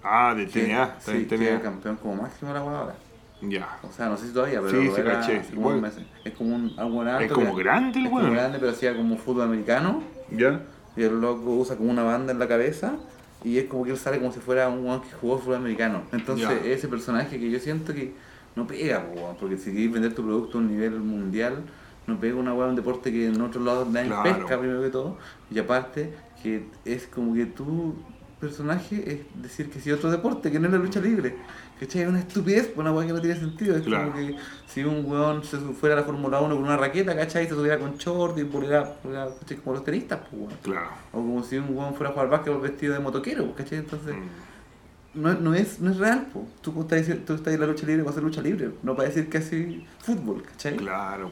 [0.02, 0.82] Ah, de Que, TNA.
[0.84, 1.60] Está sí, que es TNA.
[1.62, 2.94] campeón como máximo de la weá
[3.40, 3.78] Ya.
[3.88, 5.42] O sea, no sé si todavía, pero Sí, sí, caché.
[5.54, 5.86] como.
[6.24, 7.22] Es como un algo alto.
[7.24, 8.32] Es como grande el es como weón.
[8.34, 10.02] grande, pero hacía como fútbol americano.
[10.30, 10.62] ¿Ya?
[10.96, 12.96] Y el loco usa como una banda en la cabeza.
[13.44, 16.02] Y es como que él sale como si fuera un weón que jugó fútbol americano.
[16.12, 18.12] Entonces, ese personaje que yo siento que
[18.56, 21.62] no pega, weón, porque si quieres vender tu producto a un nivel mundial,
[22.08, 24.22] no pega una weá un deporte que en otros lados nadie Claro.
[24.24, 25.16] pesca, primero que todo.
[25.52, 26.12] Y aparte,
[26.42, 27.94] que es como que tu
[28.40, 31.36] personaje es decir que si otro deporte, que no es la lucha libre.
[31.80, 32.02] ¿Cachai?
[32.02, 33.76] Es una estupidez, una weá que no tiene sentido.
[33.76, 34.10] Es Claro.
[34.12, 34.36] como que
[34.66, 37.46] si un weón se fuera a la Fórmula 1 con una raqueta, ¿cachai?
[37.46, 39.58] Se subiera con short y ¿cachai?
[39.62, 40.54] como los tenistas, pues, weón.
[40.62, 40.88] Claro.
[41.12, 43.78] O como si un weón fuera a jugar básquetbol vestido de motoquero, ¿cachai?
[43.78, 45.22] Entonces, Mm.
[45.22, 46.46] no, no, es, no es real, po.
[46.60, 49.08] Tú estás, diciendo- tú estás en la lucha libre para hacer lucha libre, no para
[49.08, 50.76] decir que así fútbol, ¿cachai?
[50.76, 51.30] Claro.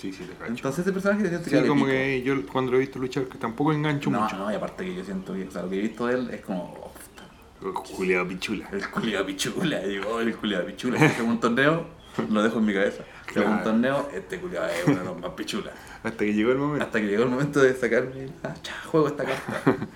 [0.00, 0.46] Sí, sí, te cacho.
[0.50, 1.92] Entonces ese personaje yo siento Sí, que como pico.
[1.96, 4.36] que yo cuando lo he visto luchar, que tampoco engancho No, mucho.
[4.38, 6.30] no, y aparte que yo siento que, o sea, lo que he visto de él
[6.30, 8.68] es como, oh, puta, Juliado Pichula.
[8.72, 11.08] El culiado pichula, digo, el culiado pichula.
[11.10, 11.86] Si un torneo,
[12.30, 13.02] lo dejo en mi cabeza.
[13.32, 15.74] Si un torneo, este culiado es uno de los más pichulas.
[16.04, 16.84] Hasta que llegó el momento.
[16.84, 18.28] Hasta que llegó el momento de sacarme.
[18.44, 19.62] Ah, cha, juego esta carta.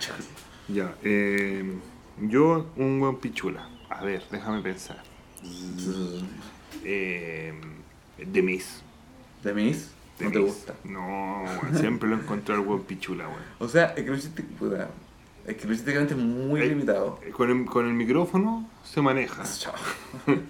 [0.68, 1.72] Ya, eh,
[2.20, 3.68] yo un buen pichula.
[3.90, 5.02] A ver, déjame pensar.
[6.84, 7.52] Eh,
[8.18, 8.81] de mis.
[9.42, 9.90] ¿De mis?
[10.18, 10.74] De ¿No te gusta?
[10.84, 13.42] No, weón, siempre lo encontré al buen pichula, weón.
[13.58, 14.88] O sea, es que lo hiciste, puta,
[15.46, 17.18] es que lo hiciste realmente muy Eh, limitado.
[17.32, 19.42] Con el, con el micrófono se maneja.
[19.58, 19.74] Chao.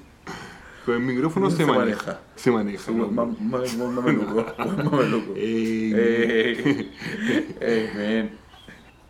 [0.85, 1.97] Con el micrófono se, Se maneja.
[2.07, 2.21] maneja.
[2.35, 2.91] Se maneja.
[2.93, 4.45] Más mameluco.
[4.59, 5.33] Mameluco.
[5.37, 5.93] Ey.
[5.95, 6.91] Eh,
[7.61, 8.39] eh, man.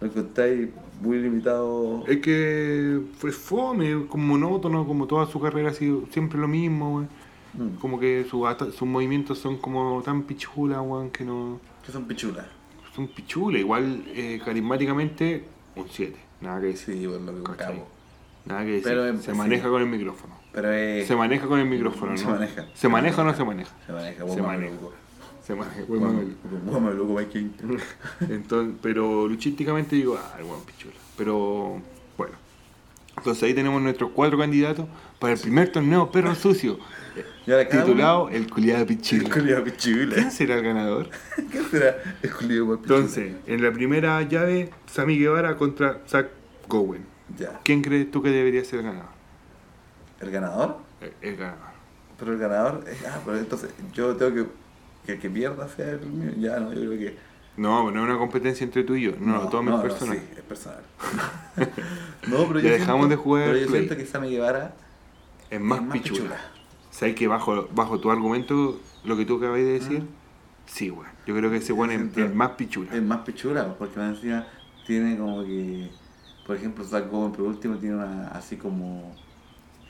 [0.00, 0.68] Lo encontráis
[1.00, 2.04] muy limitado.
[2.06, 6.96] Es que fue fome, como monótono, como toda su carrera ha sido siempre lo mismo,
[6.96, 7.08] weón.
[7.54, 7.76] Mm.
[7.80, 8.46] Como que su
[8.76, 11.60] sus movimientos son como tan pichula, weón, que no.
[11.84, 12.46] Que son pichulas.
[12.94, 13.58] Son pichula.
[13.58, 15.44] Igual, eh, carismáticamente,
[15.76, 16.16] un 7.
[16.40, 16.94] Nada que decir.
[16.94, 17.82] Sí, por lo que.
[18.44, 18.84] Nada que decir.
[18.84, 20.34] Pero, se maneja con el micrófono.
[20.52, 20.68] Pero.
[21.06, 22.18] Se maneja con el micrófono, ¿no?
[22.18, 22.66] Se maneja.
[22.74, 23.70] ¿Se maneja o no se maneja?
[23.86, 24.76] Se maneja, Se maneja.
[25.42, 25.84] Se maneja.
[25.88, 27.20] buen mameluco.
[28.20, 30.94] Entonces, pero luchísticamente digo, ah, el buen pichula.
[31.16, 31.80] Pero
[32.16, 32.34] bueno.
[33.16, 34.86] Entonces ahí tenemos nuestros cuatro candidatos
[35.18, 36.78] para el primer torneo Perro Sucio.
[37.46, 39.30] Y ahora cada Titulado El culiado uno- El pichula.
[39.34, 40.14] culiado pichula.
[40.14, 41.08] ¿Quién será el ganador?
[41.52, 41.96] ¿Qué será?
[42.22, 42.96] El culiado pichula.
[42.98, 46.26] Entonces, en la primera llave, Sammy Guevara contra Zach
[46.68, 47.04] Gowen.
[47.38, 47.60] Ya.
[47.64, 49.10] ¿Quién crees tú que debería ser el ganador?
[50.20, 50.76] ¿El ganador?
[51.00, 51.72] El, el ganador.
[52.18, 52.84] Pero el ganador.
[52.88, 54.46] es- Ah, pero entonces yo tengo que.
[55.06, 56.30] Que el que pierda sea el mío.
[56.38, 57.16] Ya, no, yo creo que.
[57.56, 59.12] No, no es una competencia entre tú y yo.
[59.18, 60.16] No, tomes no, personal.
[60.16, 60.80] sí, es personal.
[62.28, 63.80] no, pero yo Ya dejamos siento- de jugar Pero yo Play.
[63.82, 64.74] siento que Sammy Guevara
[65.50, 66.20] Es más, es más pichula.
[66.20, 66.40] pichula.
[66.92, 70.02] ¿Sabes que bajo, bajo tu argumento, lo que tú acabas de decir?
[70.66, 71.10] Sí, weón.
[71.26, 72.94] Yo creo que ese weón es, es más pichula.
[72.94, 74.46] es más pichula, porque más encima
[74.86, 75.90] tiene como que.
[76.46, 78.28] Por ejemplo, Zack Gowen, por último, tiene una.
[78.28, 79.14] Así como.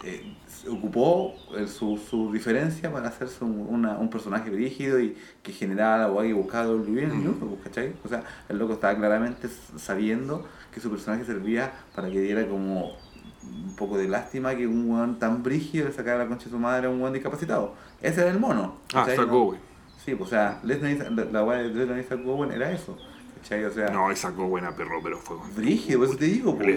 [0.05, 0.37] eh,
[0.71, 5.99] ocupó eh, su, su diferencia para hacerse un, una- un personaje rígido y que generaba
[5.99, 7.95] la weá que buscaba WWE en el pues, ¿cachai?
[8.05, 12.97] O sea, el loco estaba claramente sabiendo que su personaje servía para que diera como
[13.43, 16.59] un poco de lástima que un weón tan brígido le sacara la concha de su
[16.59, 17.75] madre a un weón discapacitado.
[18.01, 18.77] Ese era el mono.
[18.95, 19.61] Ah, No- Gowen.
[20.05, 22.99] Sí, pues, o sea, la, weá de Lesnar y Zack Gowen era eso.
[23.41, 23.65] ¿Cachai?
[23.65, 26.55] O sea, No, sacó buena perro, pero fue con- brígido, por eso te digo.
[26.57, 26.73] Porque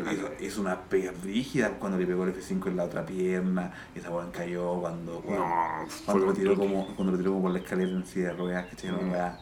[0.00, 0.28] No, cabeza.
[0.40, 3.72] hizo una pega brígida cuando le pegó el F5 en la otra pierna.
[3.94, 5.20] Esa weón cayó cuando.
[5.20, 8.28] cuando, No, cuando lo tiró como Cuando lo tiró como por la escalera en silla
[8.28, 8.90] de ruedas, ¿cachai?
[8.92, 8.94] Mm.
[9.06, 9.38] No, weá.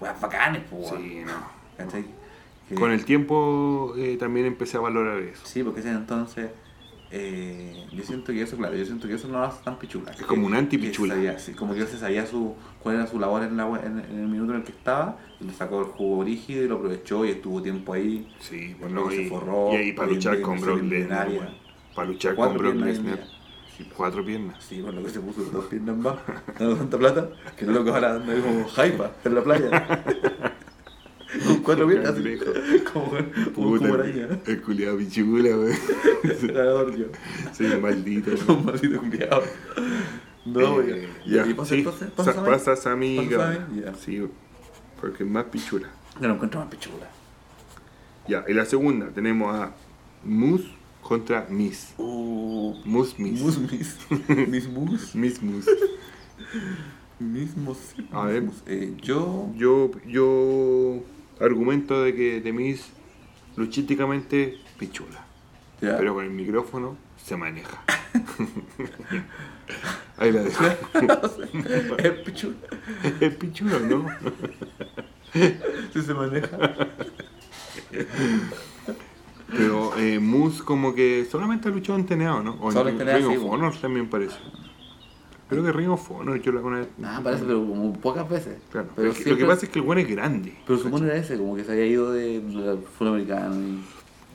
[0.00, 0.88] Weas bacanes, pues.
[0.88, 1.32] Sí, no.
[1.76, 2.04] ¿Cachai?
[2.68, 5.40] Que- Con el tiempo eh, también empecé a valorar eso.
[5.44, 6.50] Sí, porque ese entonces.
[7.10, 10.12] eh, yo siento que eso, claro, yo siento que eso no lo hace tan pichula.
[10.12, 11.14] Es como un anti-pichula.
[11.14, 13.98] Que sí, como que él se sabía su, cuál era su labor en, la, en,
[14.00, 16.76] en el minuto en el que estaba, y le sacó el jugo rígido y lo
[16.76, 18.28] aprovechó y estuvo tiempo ahí.
[18.40, 21.28] Sí, bueno, loco se y, forró, y ahí para luchar día con Brock Lesnar.
[21.28, 21.48] weón.
[21.94, 23.20] Para luchar Cuatro con Brock Lesnar.
[23.76, 24.62] Sí, cuatro piernas.
[24.62, 26.16] Sí, por lo que se puso dos piernas más,
[26.58, 30.04] ganó tanta plata, que el loco ahora anda como jaipa en la playa.
[31.46, 32.14] Con cuatro piernas,
[32.92, 33.10] como,
[33.54, 34.28] como, como araña.
[34.46, 35.76] el culiado pichula, weón.
[37.52, 38.30] Sí, maldito.
[38.52, 39.42] Un maldito culiado.
[40.46, 41.46] No, Eh, ya.
[41.46, 42.10] ¿Y pasa sí, entonces?
[42.12, 43.54] ¿Pasa, pasa Sammy ¿Pasa.
[43.54, 43.82] Sammy?
[44.02, 44.22] Sí,
[45.00, 45.88] porque es más pichula.
[46.20, 47.10] Yo lo encuentro más pichula.
[48.26, 49.72] Ya, en la segunda tenemos a
[50.24, 50.68] Moose
[51.02, 51.92] contra Miss.
[51.98, 53.40] Uh, Moose Miss.
[53.40, 53.96] mus, mis.
[54.48, 55.14] Mis mus.
[55.14, 55.70] Miss Moose.
[57.20, 57.78] Mismos.
[58.12, 58.44] A ver.
[58.66, 59.50] Eh, yo.
[59.56, 61.02] Yo, yo
[61.40, 62.90] argumento de que de Miss
[63.56, 65.24] luchísticamente pichula.
[65.80, 67.82] Pero con el micrófono se maneja.
[70.16, 70.64] Ahí la dejo.
[71.98, 72.56] es pichula.
[73.20, 74.06] Es pichula, ¿no?
[75.92, 76.56] Si se maneja.
[79.50, 82.58] Pero eh, Moose como que solamente ha luchado en TNA, ¿no?
[82.60, 83.44] O Solo en TNA, Ring sí, of.
[83.44, 84.36] Honor también parece.
[85.48, 86.88] Creo que Ring of Honor yo la vez.
[87.02, 88.56] Ah, parece, pero como pocas veces.
[88.70, 88.88] Claro.
[88.94, 90.54] Pero que- Lo siempre- que pasa es que el buen es grande.
[90.66, 92.40] Pero su mono era ese, como que se había ido de,
[92.98, 93.82] fútbol americano y.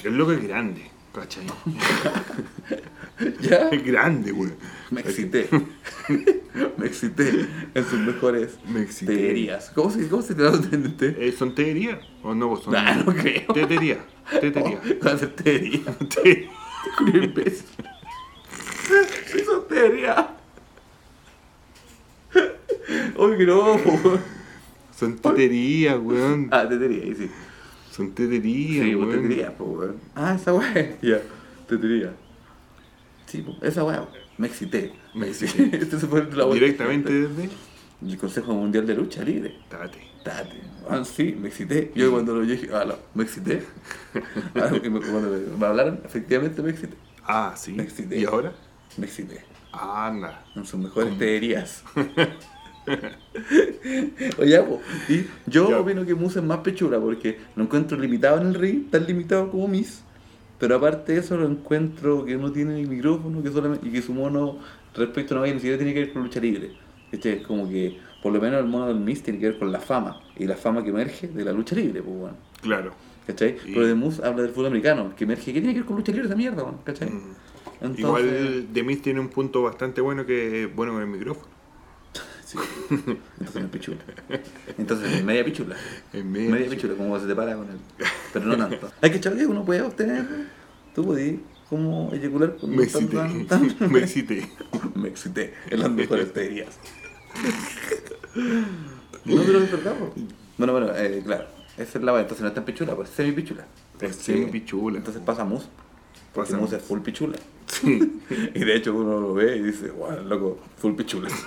[0.07, 1.45] El loco es grande, ¿cachai?
[3.41, 3.69] ¿Ya?
[3.69, 4.51] Es grande, güey.
[4.91, 5.47] Me excité.
[6.77, 9.15] Me excité en sus mejores Me excité.
[9.15, 9.71] teorías.
[9.73, 10.69] ¿Cómo se, cómo se traduce?
[11.01, 11.99] Eh, ¿Son teerías?
[12.21, 12.55] ¿O no?
[12.57, 13.53] Son Nah, no creo.
[13.53, 14.05] Tetería.
[14.41, 14.79] Tetería.
[15.05, 15.79] Va a ser teoría.
[16.21, 16.49] Te-
[16.97, 17.65] Culo imbécil.
[19.45, 19.63] Son.
[23.17, 23.77] Oye, que no.
[24.95, 26.47] Son teterías, weón.
[26.51, 27.29] Ah, tetería, ahí sí.
[27.91, 29.53] Son teterías, Sí, pues weón.
[29.57, 29.95] po, weón.
[30.15, 30.95] Ah, esa weá.
[31.01, 31.19] Ya,
[31.67, 32.13] tetería.
[33.25, 34.07] Sí, po, esa weá.
[34.37, 34.93] Me excité.
[35.13, 35.77] Me excité.
[35.77, 36.45] Este se fue la.
[36.47, 37.49] Directamente desde.
[38.01, 39.55] del Consejo Mundial de Lucha Libre.
[39.69, 39.99] Date.
[40.25, 40.61] Date.
[40.89, 41.91] Ah, sí, me excité.
[41.95, 43.63] Yo cuando lo dije, ah, no, me excité.
[44.55, 46.95] Ah, cuando me hablaron, efectivamente me excité.
[47.25, 47.73] Ah, sí.
[47.73, 48.19] Me excité.
[48.19, 48.53] ¿Y ahora?
[48.97, 49.41] Me excité.
[49.73, 50.43] Anda.
[50.55, 51.83] En sus mejores teorías.
[54.39, 54.63] Oye,
[55.09, 58.89] y yo opino que Moose es más pechura porque lo encuentro limitado en el ring,
[58.89, 60.03] tan limitado como Miss.
[60.59, 64.01] Pero aparte de eso, lo encuentro que no tiene ni micrófono que solamente, y que
[64.01, 64.59] su mono
[64.95, 66.71] respecto a una ni siquiera tiene que ver con lucha libre.
[67.11, 69.71] Este es como que, por lo menos, el mono del Miss tiene que ver con
[69.71, 72.35] la fama y la fama que emerge de la lucha libre, pues, bueno.
[72.61, 72.93] Claro.
[73.27, 73.57] ¿Cachai?
[73.65, 75.45] Y- Pero de Moose habla del fútbol americano, que emerge.
[75.53, 76.77] ¿Qué tiene que ver con lucha libre esa mierda, weón?
[76.83, 77.09] ¿Cachai?
[77.09, 77.35] Mm.
[77.83, 81.51] Entonces- Igual Demis tiene un punto bastante bueno que es bueno con el micrófono.
[82.45, 82.57] Sí.
[83.39, 83.97] Entonces es pichula.
[84.77, 85.75] Entonces es media pichula.
[86.13, 87.77] Es Media, media pichula, como se te para con él.
[88.33, 88.91] Pero no tanto.
[89.01, 90.25] Hay que echar que uno puede obtener.
[90.93, 91.37] Tú podías
[91.69, 93.15] como eyacular con Me excité.
[93.17, 94.47] tan- tan- Me excité.
[94.93, 95.53] Me excité.
[95.71, 96.77] En las mejores teorías.
[99.25, 99.95] No, pero es verdad.
[100.57, 101.45] Bueno, bueno, eh, claro.
[101.77, 103.65] Esa es la Entonces no es tan pichula, pues semi pichula.
[103.99, 104.97] Es semi-pichula.
[104.97, 105.67] Entonces pasa mus.
[106.33, 106.79] Porque Pasa mus mus.
[106.79, 107.37] es full pichula.
[107.81, 108.21] Sí.
[108.55, 111.29] Y de hecho uno lo ve y dice, guau, loco, full pichula.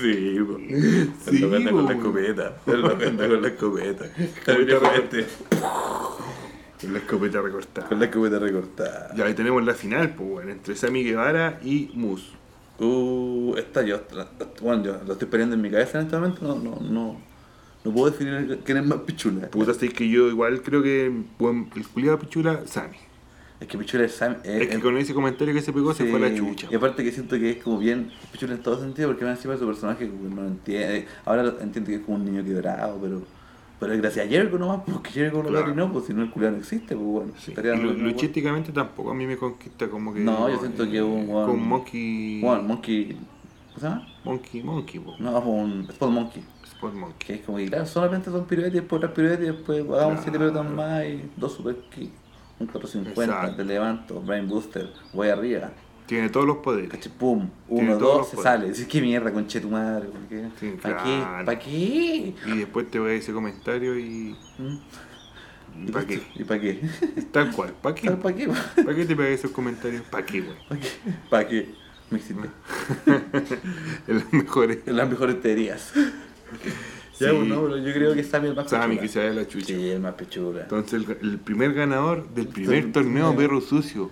[0.00, 0.36] Sí.
[0.36, 2.56] El Sí, loco anda con la escopeta.
[2.66, 4.04] Loco anda con la escopeta.
[6.80, 7.88] Con la escopeta recortada.
[7.88, 9.12] Con la escopeta recortada.
[9.16, 12.26] Ya ahí tenemos la final, pues, bueno, entre Sammy Guevara y Moose.
[12.78, 14.28] Uh, esta yo, la-
[14.62, 17.20] bueno, yo lo estoy peleando en mi cabeza en este momento, no, no, no,
[17.84, 19.48] no puedo definir quién es más pichula.
[19.50, 22.96] Puta, sé que yo igual creo que bueno, el culiado pichula, Sammy.
[23.60, 24.36] Es que pichula es Sam.
[24.44, 26.68] eh, Es que eh, con ese comentario que se pegó se fue la chucha.
[26.70, 29.54] Y aparte que siento que es como bien pichula en todo sentido, porque más encima
[29.54, 31.06] de su personaje como no entiende.
[31.24, 33.22] Ahora lo- entiendo que es como un niño quebrado, pero,
[33.80, 35.74] pero es gracias a Jericho nomás, porque Jericho lo Claro.
[35.74, 37.32] no, pues si no el culiado no existe, pues bueno.
[37.36, 37.52] Sí.
[37.56, 40.20] lo luchísticamente tampoco a mí me conquista como que.
[40.20, 42.40] No, yo siento que un Con Monkey.
[42.40, 43.16] Bueno, Monkey.
[43.78, 44.08] ¿Cómo se llama?
[44.24, 45.14] Monkey, Monkey, po.
[45.18, 46.42] No, un Spot Monkey.
[46.64, 47.26] Sport Monkey.
[47.26, 49.96] Que es como que, claro, solamente son piruetas y después otras piruetas y después hagamos
[49.98, 50.20] Claro.
[50.22, 52.12] siete piruetas más y dos super kicks.
[52.60, 53.56] Un 450, Exacto.
[53.56, 55.70] te levanto, brain booster, voy arriba,
[56.06, 56.90] Tiene todos los poderes.
[56.90, 58.42] caché, pum, uno, dos, se poderes.
[58.42, 58.68] sale.
[58.70, 60.48] Dices, qué mierda, conche tu madre, ¿por qué?
[60.82, 61.22] ¿Para qué?
[61.44, 62.34] ¿Para qué?
[62.46, 64.34] Y después te voy a ese comentario y.
[64.58, 65.90] ¿Mm?
[65.92, 66.20] ¿Para qué?
[66.34, 66.80] ¿Y para qué?
[67.30, 67.72] Tal cual.
[67.80, 68.10] ¿Para qué?
[68.22, 68.48] ¿Para qué?
[68.48, 70.02] ¿Para qué te pegas esos comentarios?
[70.10, 70.56] ¿Para qué, güey?
[70.68, 70.88] ¿Para qué?
[71.30, 71.74] ¿Para qué?
[72.10, 72.48] Me excité.
[74.08, 74.78] En las mejores.
[74.86, 75.92] En las mejores teorías.
[77.20, 77.48] Ya, Sí.
[77.48, 79.02] yo creo que Sammy es el más Sammy pechula.
[79.02, 79.66] que se vaya la chucha.
[79.66, 80.62] Sí, el más pechura.
[80.62, 84.10] Entonces, el, el primer ganador del primer torneo perro sucio,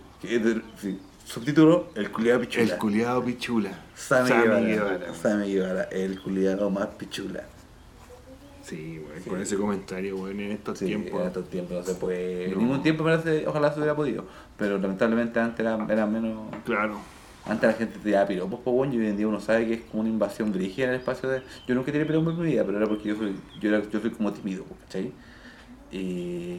[0.81, 0.99] sí.
[1.25, 2.65] Subtítulo, el culiado pichula.
[2.65, 3.71] el culiado pichula.
[3.97, 4.61] Sammy, Sammy Guevara.
[4.67, 5.15] Guevara.
[5.15, 7.45] Sammy Guevara, el culiado más pichula.
[8.63, 9.31] Sí, güey, Sí.
[9.31, 11.21] con ese comentario, güey, en estos tiempos.
[11.21, 12.49] en estos tiempos no se puede.
[12.49, 12.59] No.
[12.59, 14.25] Ningún tiempo parece, ojalá se hubiera podido.
[14.57, 16.49] Pero lamentablemente antes era, era menos.
[16.65, 16.99] Claro.
[17.49, 19.75] Antes la gente te daba piropos, pues bueno, y hoy en día uno sabe que
[19.75, 21.43] es como una invasión dirigida en el espacio de.
[21.69, 24.01] Yo nunca tiré piropos en mi vida, pero era porque yo soy, yo era, yo
[24.01, 25.13] soy como tímido, ¿cachai?
[25.93, 26.57] Y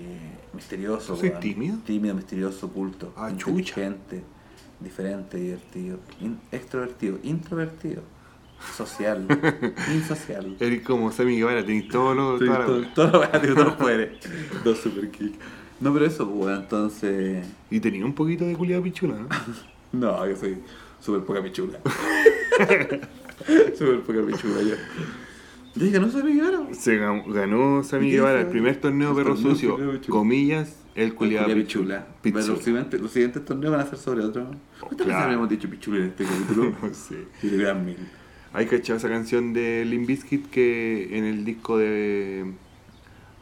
[0.54, 1.78] misterioso, ¿Tú soy tímido?
[1.86, 3.14] Tímido, misterioso, oculto.
[3.18, 3.52] Ah, chucha.
[3.82, 4.24] inteligente,
[4.80, 8.04] diferente, divertido, in- extrovertido, introvertido,
[8.76, 9.28] social,
[9.94, 10.56] insocial.
[10.60, 12.38] Eres como Sammy Guevara, tenés todo lo.
[12.40, 14.18] La- todo, todo lo bueno, todos los poderes.
[14.64, 15.38] Dos super kicks.
[15.82, 17.46] No, pero eso, pues, entonces.
[17.70, 19.28] Y tenía un poquito de culiado pichula, ¿no?
[19.92, 20.58] No, yo soy
[21.00, 21.80] súper poca pichula.
[23.78, 24.76] súper poca pichula yo.
[26.00, 26.60] No soy mi cara.
[26.74, 30.00] Se gan- ganó Sammy ¿Y Guevara el primer torneo perro sucio, pichula.
[30.10, 32.08] comillas, el culiado pichula.
[32.24, 32.64] Pero los Pichula.
[32.64, 34.50] siguientes, los siguientes torneos van a ser sobre otro.
[34.80, 35.24] ¿Cuántas veces Claro.
[35.26, 36.74] habíamos dicho pichula en este capítulo?
[36.82, 37.26] No sé.
[37.44, 37.98] Y quedan mil.
[38.54, 42.54] Hay cachado esa canción de Limp Bizkit que en el disco de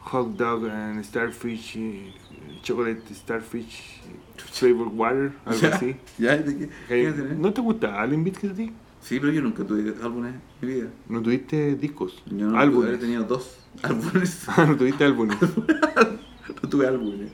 [0.00, 2.12] Hot Dog and Starfish, eh,
[2.62, 4.02] Chocolate Starfish,
[4.38, 5.96] Flavor Water, algo Ya, así.
[6.18, 6.36] ¿Ya?
[6.36, 7.14] ¿De qué?
[7.38, 8.72] ¿No te gusta Limp Bizkit a ti?
[9.00, 10.88] Sí, pero yo nunca tuve álbumes en mi vida.
[11.08, 12.22] ¿No tuviste discos?
[12.26, 12.94] Yo no álbumes.
[12.94, 14.44] he tenido dos álbumes.
[14.48, 15.36] Ah, no tuviste álbumes.
[16.62, 17.30] no tuve álbumes.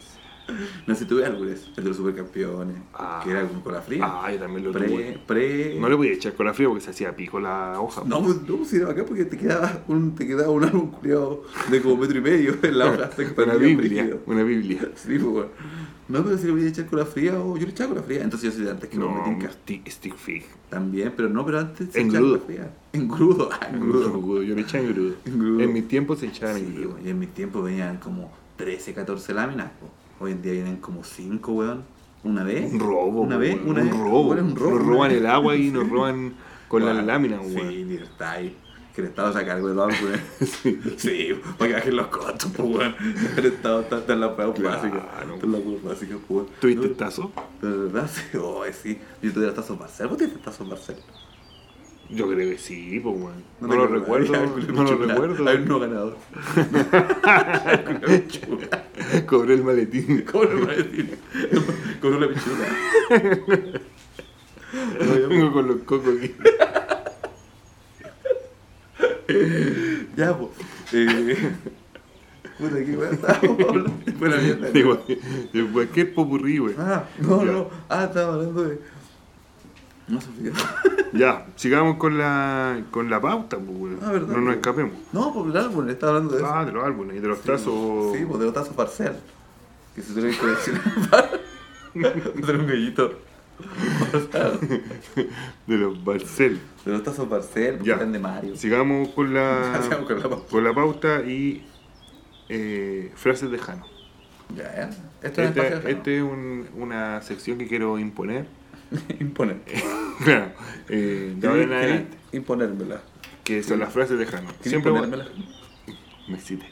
[0.87, 1.69] No sé, tuve álbumes.
[1.77, 2.77] El de los supercampeones.
[2.95, 3.21] Ah.
[3.25, 4.05] Que era con cola fría.
[4.05, 5.21] Ah, yo también lo pre, tuve.
[5.27, 5.77] pre.
[5.81, 8.03] No le podía echar con la fría porque se hacía pico la hoja.
[8.05, 11.45] No, pues, no, pues era acá porque te quedaba un, te quedaba un álbum culiado
[11.71, 13.11] de como metro y medio en la hoja.
[13.45, 14.81] una Biblia, una Biblia.
[14.97, 15.49] Sí, pues bueno.
[16.09, 17.99] No, pero si le voy a echar con la fría o yo le echaba con
[17.99, 18.23] la fría.
[18.23, 19.51] Entonces yo soy de antes que no, me tinca.
[19.53, 20.45] stick, stick fig.
[20.69, 22.31] También, pero no, pero antes se echaba Engrudo.
[22.31, 22.75] con la fría.
[22.93, 24.07] Engrudo, ah, engrudo.
[24.17, 25.15] Engrudo, Yo le echaba engrudo.
[25.25, 25.61] Engrudo.
[25.61, 26.99] En mi tiempo se echaba Sí, engrudo.
[27.03, 29.71] y en mi tiempo venían como 13, 14 láminas.
[29.81, 29.89] po.
[30.23, 31.83] Hoy en día vienen como 5, weón.
[32.23, 32.73] Una vez.
[32.73, 33.99] Un robo, Una vez, weón, una un vez.
[33.99, 34.21] robo.
[34.31, 34.71] Weón, un robo.
[34.77, 36.35] Nos roban el agua y nos roban
[36.69, 37.69] con las Weón, láminas, Sí, weón.
[37.69, 38.57] libertad ahí.
[38.95, 40.21] Que el Estado se haga cargo de los álbumes.
[40.99, 41.29] sí.
[41.59, 42.95] para que bajen los costos, pues, weón.
[43.37, 44.77] El Estado está, está en la prueba Claro.
[44.77, 44.97] básica.
[44.99, 46.31] Está en la prueba básica, pues.
[46.31, 46.47] weón.
[46.61, 47.33] ¿Tuviste No, el tazo?
[47.61, 48.37] De verdad, sí.
[48.39, 48.99] Oh, sí.
[49.23, 50.07] Yo tuve tazos Barcel.
[50.07, 50.97] ¿Vos tuviste tazos Barcel?
[52.15, 53.43] Yo creo que sí, pues, weón.
[53.61, 55.49] No, te lo recuerdo, la no lo recuerdo.
[55.49, 56.17] Hay un nuevo ganador.
[57.25, 57.83] La.
[59.27, 60.25] Cobré el maletín.
[60.31, 61.19] ¿Cómo no me decir?
[62.01, 62.67] Con una pichula.
[65.01, 66.35] No, Vengo con los cocos aquí.
[70.17, 70.51] Ya, pues.
[70.93, 71.37] Eh,
[72.59, 73.93] puta, qué weá estábamos hablando.
[74.19, 74.71] Fue la mierda.
[74.71, 75.19] De,
[75.53, 76.75] de cualquier popurrí, güey.
[76.79, 77.71] Ah, no, no.
[77.89, 78.79] Ah, estaba hablando de.
[80.09, 80.55] No se olvidó.
[81.15, 83.99] Ya, sigamos con la, con la pauta, pues.
[84.03, 84.57] Ah, verdad, no nos pues.
[84.57, 84.93] escapemos.
[85.13, 86.51] No, por el álbum, estaba hablando de eso.
[86.51, 88.17] Ah, de los álbumes y de los trazos.
[88.17, 89.21] Sí, pues de los tazos parcial.
[89.95, 90.83] Que se tiene que coleccionar
[92.43, 93.13] hacer un gallito.
[95.67, 96.59] De los Barcel.
[96.85, 97.97] de los tazos parcial, porque Ya.
[97.97, 98.57] eran de Mario.
[98.57, 100.47] Sigamos con la, Sigamos con la pauta.
[100.51, 101.65] con la pauta y
[102.49, 103.85] eh, frases de Jano.
[104.57, 104.91] Ya, ya.
[105.23, 105.89] Esto es Este, ajeno.
[105.89, 108.47] este es un- una sección que quiero imponer.
[109.21, 109.61] Imponer.
[110.23, 110.53] Claro,
[110.89, 112.17] eh, de ahora en adelante.
[112.33, 113.03] Imponérmela.
[113.43, 114.51] Que son las frases de Jano.
[114.59, 115.29] Querí Siempre imponérmela.
[116.29, 116.71] me excité.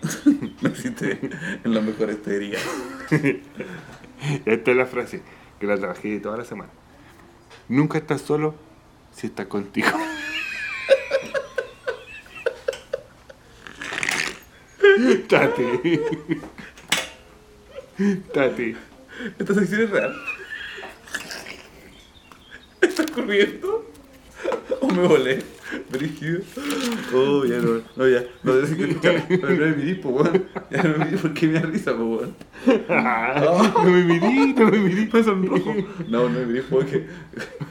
[0.60, 1.18] Me hiciste
[1.64, 2.58] en la mejor estería.
[4.44, 5.22] Esta es la frase
[5.58, 6.70] que la trabajé toda la semana.
[7.68, 8.54] Nunca estás solo
[9.12, 9.88] si estás contigo.
[15.28, 16.00] Tati.
[18.32, 18.76] Tati.
[19.38, 20.14] Esta sección es real.
[23.10, 23.84] ¿Está ocurriendo?
[24.80, 25.42] ¿O me volé?
[25.90, 26.40] Brígido.
[27.14, 27.80] Oh, ya no.
[27.96, 28.24] No, ya.
[28.42, 30.46] No, es que ya, no me mirís, po, weón.
[30.70, 32.34] Ya no me mirís porque me da risa, po, weón.
[32.88, 35.10] Ah, no me mirí, no me mirí.
[35.12, 35.74] Me sonrojo.
[36.08, 37.06] No, no me mirís porque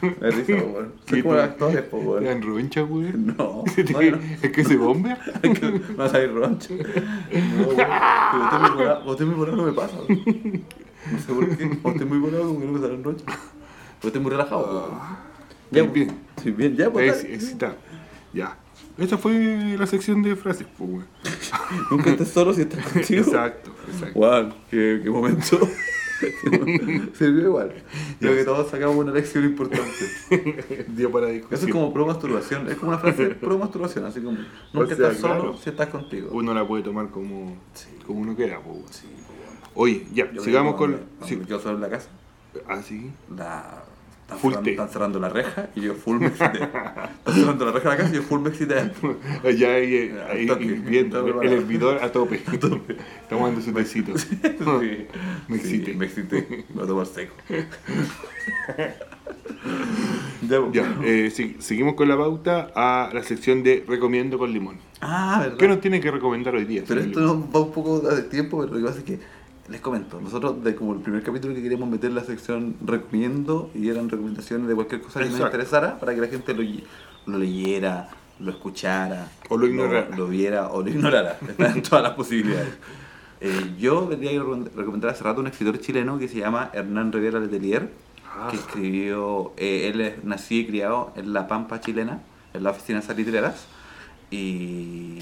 [0.02, 0.94] me da risa, po, weón.
[1.08, 2.24] Soy ¿Qué como los actores, po, ¿Te weón.
[2.26, 3.14] dan roncha, güey?
[3.14, 4.20] No, no, no.
[4.42, 5.20] ¿Es que se bombea?
[5.44, 6.74] Me va a salir roncha.
[6.74, 7.78] No, weón.
[7.78, 9.96] Pero usted muy volado, no me pasa.
[10.08, 10.64] weón.
[11.12, 11.70] No sé por qué.
[11.82, 13.26] Cuando estoy muy volado como que no me salen roncha.
[13.26, 15.29] Pero estoy muy relajado, weón.
[15.72, 16.18] Ya, Bien, bien.
[16.42, 17.24] Sí, bien, ya, pues.
[17.24, 17.76] Excitado.
[18.34, 18.58] Ya.
[18.98, 21.06] Esta fue la sección de frases, pues.
[21.92, 23.22] Nunca estés solo si estás contigo.
[23.22, 24.20] Exacto, exacto.
[24.20, 25.60] Wow, qué, qué momento.
[27.14, 27.74] Sirvió igual.
[28.20, 29.90] Creo que todos sacamos una lección importante.
[30.90, 31.58] Día para discusión.
[31.58, 32.68] Eso es como pro masturbación.
[32.70, 34.06] Es como una frase pro masturbación.
[34.06, 34.38] Así como,
[34.74, 35.58] nunca sea, estás solo claro.
[35.58, 36.30] si estás contigo.
[36.34, 37.56] Uno la puede tomar como,
[38.06, 38.80] como uno quiera, pues.
[38.98, 39.70] Sí, pues.
[39.76, 40.92] Oye, ya, Yo sigamos con...
[40.92, 41.42] cuando- sí.
[41.48, 42.10] Yo solo en la casa.
[42.68, 43.12] Ah, sí.
[43.36, 43.84] La,
[44.36, 46.64] están, cerrando, están cerrando la reja y yo full me excité.
[46.64, 48.76] Están cerrando la reja de la casa y yo full me excité.
[49.44, 50.66] Allá ahí, eh, ahí, toque.
[51.44, 52.36] el hervidor a tope.
[52.36, 54.18] Estamos dando su tecito.
[54.18, 54.38] Sí.
[55.48, 55.94] Me Sí, excité.
[55.96, 56.48] me excité.
[56.70, 57.34] Me voy a tomar seco.
[60.48, 60.72] ya, pues.
[60.74, 64.78] Ya, eh, sí, seguimos con la pauta a la sección de recomiendo con limón.
[65.02, 65.58] Ah, ¿verdad?
[65.58, 66.84] ¿Qué nos tiene que recomendar hoy día?
[66.88, 69.20] Pero esto nos va un poco de tiempo, pero lo que pasa es que
[69.70, 73.90] les comento, nosotros de como el primer capítulo que queríamos meter la sección recomiendo y
[73.90, 76.64] eran recomendaciones de cualquier cosa que nos interesara para que la gente lo,
[77.26, 78.10] lo leyera,
[78.40, 80.16] lo escuchara, O lo ignorara.
[80.16, 81.38] lo, viera o lo ignorara.
[81.48, 82.70] Están todas las posibilidades.
[83.42, 87.12] Eh, yo vendría a recomend- recomendar hace rato un escritor chileno que se llama Hernán
[87.12, 87.90] Rivera Letelier,
[88.32, 88.48] Ah.
[88.52, 92.22] que escribió, eh, él es nacido y criado en La Pampa chilena,
[92.54, 93.66] en la oficina de salitreras,
[94.32, 95.18] y,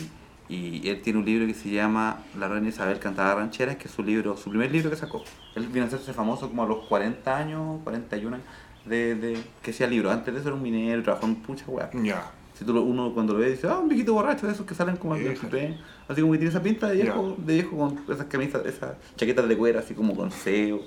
[0.50, 3.94] y él tiene un libro que se llama La reina Isabel cantada rancheras, que es
[3.94, 5.24] su libro, su primer libro que sacó.
[5.56, 8.48] Él vino a hacerse famoso como a los 40 años, 41 años,
[8.86, 10.14] de, de que hacía libros.
[10.14, 11.90] Antes de eso era un minero, trabajó en muchas weas.
[12.02, 12.32] Ya.
[12.54, 14.74] Si tú lo- uno cuando lo ve dice, ah, un viejito borracho de esos que
[14.74, 15.78] salen como al tren",
[16.08, 19.48] así como que tiene esa pinta de viejo, de viejo con esas camisas, esas chaquetas
[19.48, 20.80] de cuero, así como con seo,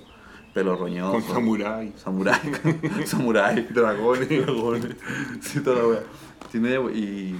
[0.55, 1.13] pelo roñoso.
[1.13, 1.93] Con samurái.
[1.97, 2.41] Samurai.
[3.05, 3.69] Samurai.
[3.71, 4.29] Dragones.
[4.29, 4.97] Dragones.
[5.43, 6.01] Sí, toda la.
[6.51, 7.37] Tiene- Y,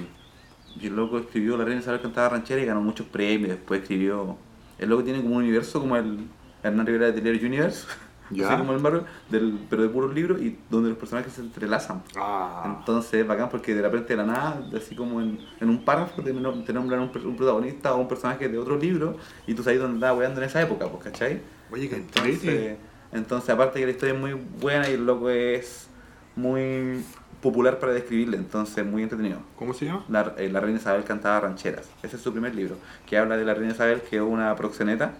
[0.79, 3.49] y el loco escribió La Reina Isabel cantaba ranchera y ganó muchos premios.
[3.49, 4.37] Después escribió.
[4.77, 6.19] El loco tiene como un universo como el
[6.63, 7.87] Hernán Rivera de Telero Universe.
[8.33, 8.47] Ya.
[8.47, 12.01] Así como el Marvel, del, pero de puros libros y donde los personajes se entrelazan.
[12.15, 12.77] Ah.
[12.79, 16.21] Entonces es bacán porque de repente de la nada, así como en, en un párrafo,
[16.23, 19.63] te, nom- te nombran un, un protagonista o un personaje de otro libro y tú
[19.63, 21.41] sabes dónde andaba weando en esa época, pues, ¿cachai?
[21.73, 22.77] Oye, que Entonces,
[23.11, 25.89] entonces, aparte que la historia es muy buena y el loco es
[26.37, 27.03] muy
[27.41, 29.39] popular para describirle, entonces muy entretenido.
[29.57, 30.05] ¿Cómo se llama?
[30.09, 31.89] La, eh, la reina Isabel cantaba rancheras.
[32.03, 32.75] Ese es su primer libro,
[33.07, 35.13] que habla de la reina Isabel, que es una proxeneta,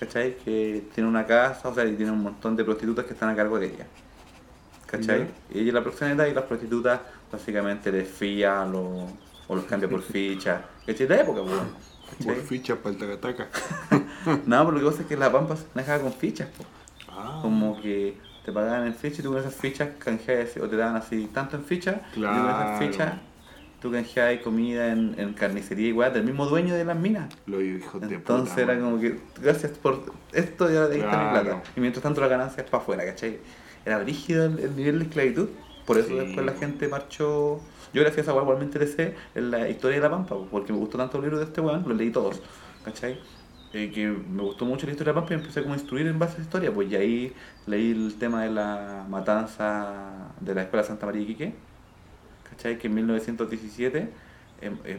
[0.00, 0.36] ¿cachai?
[0.38, 3.36] Que tiene una casa, o sea, y tiene un montón de prostitutas que están a
[3.36, 3.86] cargo de ella.
[4.86, 5.28] ¿Cachai?
[5.52, 7.00] Y ella es la proxeneta y las prostitutas
[7.30, 9.06] básicamente les fía lo-
[9.48, 10.62] o los cambia por ficha.
[10.86, 11.06] ¿Cachai?
[11.06, 12.24] De época, pues.
[12.24, 13.48] Por ficha para el tacataca.
[14.46, 16.68] No, pero lo que pasa es que la pampa se manejaba con fichas, pues.
[17.10, 17.38] Ah.
[17.42, 18.16] Como que
[18.48, 21.56] te pagaban en fichas y tú con esas fichas canjeabas o te daban así tanto
[21.56, 22.78] en fichas y tú con esas Claro.
[22.78, 23.12] fichas
[23.82, 27.28] tú canjeabas comida en, en carnicería igual del mismo dueño de las minas.
[27.46, 28.62] Los hijos de Entonces puta.
[28.62, 28.82] era man.
[28.82, 30.00] como que gracias por
[30.32, 31.42] esto ya ahí está mi Claro.
[31.44, 31.62] plata.
[31.76, 33.38] Y mientras tanto la ganancia es para afuera, ¿cachai?
[33.84, 35.48] Era brígido el, el nivel de esclavitud.
[35.86, 36.14] Por eso Sí.
[36.16, 37.60] después la gente marchó.
[37.92, 40.78] Yo gracias a igual me interesé en la historia de La Pampa, po, porque me
[40.78, 42.40] gustó tanto el libro de este weón, los leí todos,
[42.84, 43.18] ¿cachai?
[43.72, 46.18] Eh, que me gustó mucho la historia de Pampa y empecé como a instruir en
[46.18, 47.34] base a esa historia, pues y ahí
[47.66, 51.54] leí el tema de la matanza de la Escuela Santa María de Iquique,
[52.50, 52.78] ¿cachai?
[52.78, 54.10] Que en 1917
[54.62, 54.98] em, eh,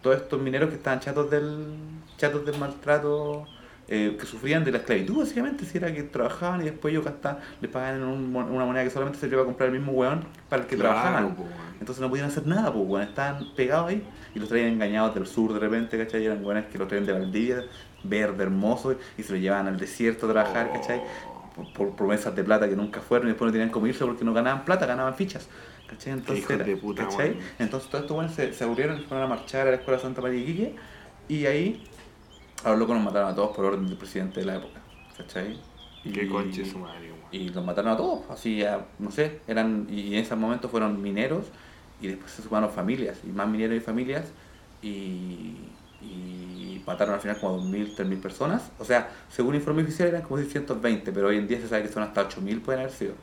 [0.00, 1.74] todos estos mineros que estaban chatos del,
[2.16, 3.46] chatos del maltrato,
[3.88, 7.38] eh, que sufrían de la esclavitud, básicamente, si era que trabajaban y después ellos gastaban,
[7.60, 10.24] les pagaban en un una moneda que solamente se iba a comprar el mismo weón
[10.48, 11.34] para el que Claro, trabajaban.
[11.36, 11.44] po.
[11.80, 13.08] Entonces no podían hacer nada, pues.
[13.08, 14.02] Estaban pegados ahí
[14.34, 16.22] y los traían engañados del sur de repente, ¿cachai?
[16.22, 17.64] Y eran weones que los traían de Valdivia,
[18.04, 20.72] verde, hermoso, y se los llevaban al desierto a trabajar.
[20.72, 21.02] ¿cachai?
[21.56, 24.24] Por, por promesas de plata que nunca fueron y después no tenían cómo irse porque
[24.24, 25.48] no ganaban plata, ganaban fichas.
[25.88, 26.14] ¿Cachai?
[26.14, 27.36] Entonces, de puta, ¿cachai?
[27.58, 30.20] Entonces todos estos weones se, se aburrieron y fueron a marchar a la Escuela Santa
[30.22, 30.76] María de Iquique
[31.28, 31.84] y ahí
[32.64, 34.80] a los locos nos mataron a todos por orden del presidente de la época.
[35.16, 35.58] ¿Cachai?
[36.02, 39.86] Qué Y- conche su madre, y los mataron a todos, así ya, no sé, eran,
[39.90, 41.46] y en ese momento fueron mineros,
[42.00, 44.24] y después se sumaron familias, y más mineros y familias,
[44.82, 45.56] y,
[46.04, 50.38] y mataron al final como 2.000, 3.000 personas, o sea, según informe oficial eran como
[50.38, 53.14] 620, pero hoy en día se sabe que son hasta 8.000 pueden haber sido,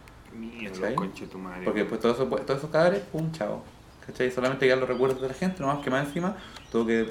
[0.95, 1.65] conche tu madre.
[1.65, 3.63] porque después todos esos, todos esos cadáveres, pum, chao,
[4.05, 4.31] ¿cachai?
[4.31, 6.35] Solamente quedan los recuerdos de la gente, nomás que más encima
[6.71, 7.09] tuvo que,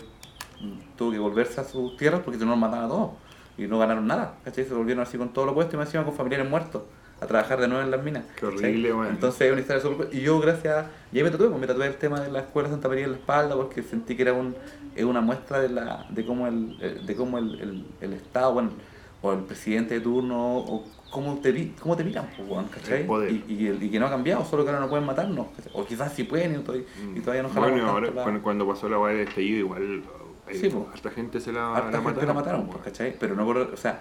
[0.97, 3.11] tuvo que volverse a sus tierras porque si no los mataban a todos,
[3.57, 4.65] y no ganaron nada, ¿cachai?
[4.65, 6.83] Se volvieron así con todo lo puesto y más encima con familiares muertos
[7.21, 8.25] a trabajar de nuevo en las minas.
[8.37, 9.09] Qué horrible, weón.
[9.09, 10.09] Entonces es una historia súper...
[10.13, 10.87] Y yo gracias...
[11.13, 13.13] Y ahí me tatué, pues me tatué el tema de la Escuela Santa María en
[13.13, 14.55] la espalda porque sentí que era un,
[14.95, 18.53] es una muestra de, la, de cómo, el, el- de cómo el, el, el Estado,
[18.55, 18.71] bueno,
[19.23, 23.07] o el presidente de turno, o cómo te, cómo te miran, pues, ¿cachai?
[23.49, 25.47] Y, y, y que no ha cambiado, solo que ahora no pueden matarnos.
[25.57, 25.73] ¿cachai?
[25.75, 27.55] O quizás sí pueden y todavía, y todavía no Mm.
[27.55, 30.03] Bueno, ahora la- cuando, pasó la weá del estallido, igual.
[30.49, 30.89] eh, Sí, po.
[30.93, 32.27] harta gente se la, Harta la gente mataron.
[32.29, 32.79] la mataron, pues.
[32.85, 33.15] ¿cachai?
[33.21, 33.59] Pero no por...
[33.59, 34.01] O sea,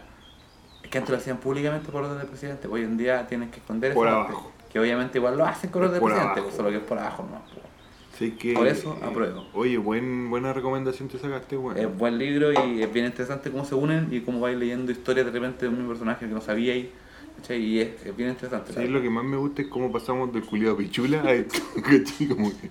[0.84, 2.68] es que antes lo hacían públicamente por orden del presidente.
[2.68, 4.52] Hoy en día tienen que esconder Por esa parte, abajo.
[4.72, 6.56] Que obviamente igual lo hacen con orden del Por presidente, abajo.
[6.56, 7.42] solo que es por abajo nomás.
[8.20, 9.48] Así que, Por eso, eh, apruebo.
[9.54, 11.78] Oye, buen, buena recomendación te sacaste, weón.
[11.78, 15.26] Es buen libro y es bien interesante cómo se unen y cómo vais leyendo historias
[15.26, 16.88] de repente de un personaje que no sabíais.
[17.38, 17.62] ¿cachai?
[17.62, 18.74] Y es, es bien interesante.
[18.74, 21.62] ¿Sabes lo que más me gusta es cómo pasamos del culiado pichula a esto?
[21.82, 22.28] ¿Cachai?
[22.28, 22.70] Como que...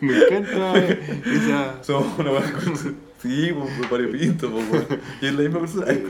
[0.00, 0.78] me encanta
[1.26, 1.84] esa...
[1.84, 2.94] Somos una buena cosa.
[3.26, 4.86] Sí, pues, pare pinto, pues.
[5.20, 5.86] Y es la misma persona.
[5.88, 6.04] Ay.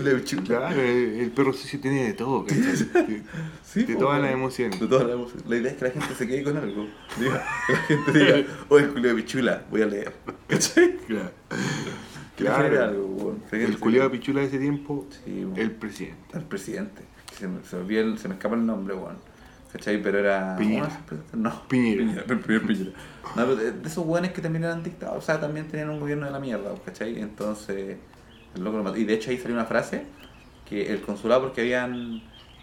[0.44, 3.22] Claro, el, el perro sucio tiene de todo, ¿cachai?
[3.62, 4.80] Sí, de todas las emociones.
[4.80, 5.46] De todas las emociones.
[5.46, 6.86] La idea es que la gente se quede con algo.
[7.18, 10.12] Diga, que la gente diga, oye, culo de pichula, voy a leer.
[10.46, 10.96] ¿Cachai?
[11.06, 11.30] Claro.
[12.36, 12.84] Claro.
[12.84, 16.36] algo, El culiado pichula de ese tiempo, Sí, el presidente.
[16.36, 17.02] El presidente.
[17.38, 19.16] Se me, se me olvida se me escapa el nombre, weón.
[19.76, 20.02] ¿Cachai?
[20.02, 20.56] Pero era.
[20.56, 20.88] Piñera.
[21.32, 21.68] No.
[21.68, 22.22] Piñera.
[22.28, 22.90] El primer Piñera.
[23.34, 25.18] No, pero de, de esos weones que también eran dictados.
[25.18, 27.18] O sea, también tenían un gobierno de la mierda, ¿cachai?
[27.20, 27.98] Entonces.
[28.54, 28.96] El loco lo mató.
[28.96, 30.06] Y de hecho ahí salió una frase
[30.64, 32.22] que el consulado, porque habían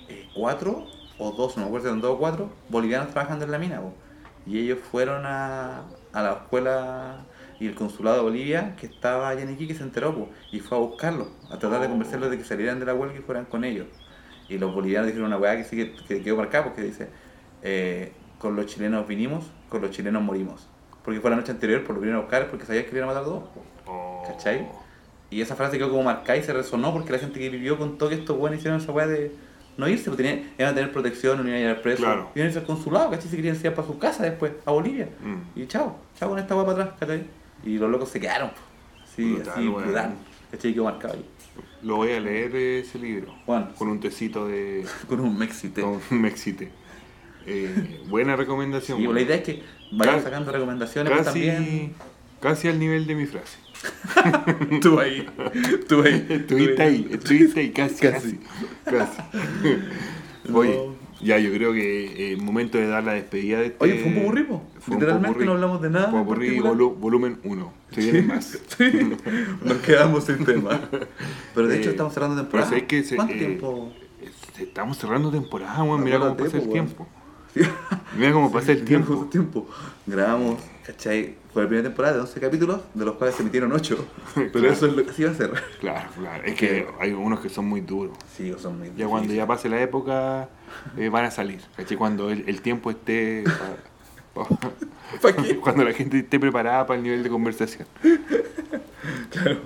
[0.09, 0.88] eh, cuatro
[1.18, 3.82] o dos, no me acuerdo si eran dos o cuatro, bolivianos trabajando en la mina,
[3.82, 3.93] po.
[4.45, 7.28] Y ellos fueron a, a la escuela
[7.59, 10.78] y el consulado de Bolivia, que estaba allá en Iquique, se enteró, po, y fue
[10.78, 11.89] a buscarlos, a tratar de Oh.
[11.89, 13.88] convencerlos de que salieran de la huelga y fueran con ellos.
[14.50, 17.08] Y los bolivianos dijeron una weá que sí que, que quedó marcada, porque dice,
[17.62, 20.68] eh, con los chilenos vinimos, con los chilenos morimos.
[21.04, 23.08] Porque fue la noche anterior, por lo vinieron a buscar, porque sabían que iban a
[23.08, 23.44] matar a todos.
[23.50, 23.64] po.
[23.88, 24.24] Oh.
[24.28, 24.68] ¿Cachai?
[25.30, 28.08] Y esa frase quedó como marcada y se resonó porque la gente que vivió contó
[28.08, 29.36] que estos buenos hicieron esa weá de
[29.78, 32.30] no irse, porque tenían, iban a tener protección, no iban a ir al preso, Claro.
[32.36, 33.28] iban a irse al consulado, ¿cachai?
[33.30, 35.10] Se querían ir para su casa después, a Bolivia.
[35.24, 35.60] Mm.
[35.60, 37.24] Y chao, chao con esta weá para atrás, ¿cachai?
[37.66, 38.56] Y los locos se quedaron, po.
[39.16, 40.14] sí, Brutal, así, brutal,
[40.52, 40.74] ¿cachai?
[40.74, 41.26] Quedó marcado ahí.
[41.84, 43.34] Lo voy a leer ese libro.
[43.46, 43.74] Juan.
[43.78, 44.86] Con un tecito de...
[45.08, 45.82] Con un mexite.
[45.82, 46.72] Con un mexite.
[47.46, 48.98] Eh, buena recomendación.
[49.00, 49.16] Sí, weón.
[49.16, 51.94] la idea es que vayan Casi- sacando recomendaciones pues, Casi, también.
[52.40, 53.58] casi al nivel de mi frase.
[54.82, 55.26] Tú ahí,
[55.90, 56.26] tú ahí.
[56.30, 58.40] Estuviste ahí, estuviste ahí, casi, Casi.
[58.86, 58.98] casi.
[59.22, 60.54] casi.
[60.54, 60.80] Oye,
[61.24, 63.84] ya yo creo que es momento de dar la despedida de este...
[63.84, 64.62] Oye, fue un popurrí, po.
[64.80, 67.74] Fue un Literalmente no hablamos de nada en Popurrí volu- volumen 1.
[67.92, 68.60] Se vienen más.
[68.78, 68.92] Sí,
[69.64, 70.80] nos quedamos sin tema.
[71.56, 72.70] Pero de hecho Eh, estamos cerrando temporada.
[72.70, 73.92] pero ¿Cuánto eh, tiempo?
[74.60, 76.04] Estamos cerrando temporada, weón.
[76.04, 77.08] Mira cómo pasa el tiempo.
[78.18, 79.28] Mira cómo pasa el tiempo.
[80.06, 81.36] Grabamos, ¿cachai?
[81.54, 84.06] Fue la primera temporada de 11 capítulos, de los cuales se emitieron 8.
[84.36, 84.70] Pero Claro.
[84.72, 85.51] eso es lo que sí va a ser.
[85.80, 86.43] Claro, claro.
[86.45, 88.18] Es que hay unos que son muy duros.
[88.36, 90.49] Sí, son muy Ya cuando ya pase la época,
[90.97, 91.62] eh, van a salir.
[91.78, 91.95] ¿cachai?
[91.97, 93.43] Cuando el, el tiempo esté.
[94.34, 94.58] pa- pa-
[95.22, 95.58] ¿Pa' qué?
[95.58, 97.88] cuando la gente esté preparada para el nivel de conversación.
[99.30, 99.58] Claro.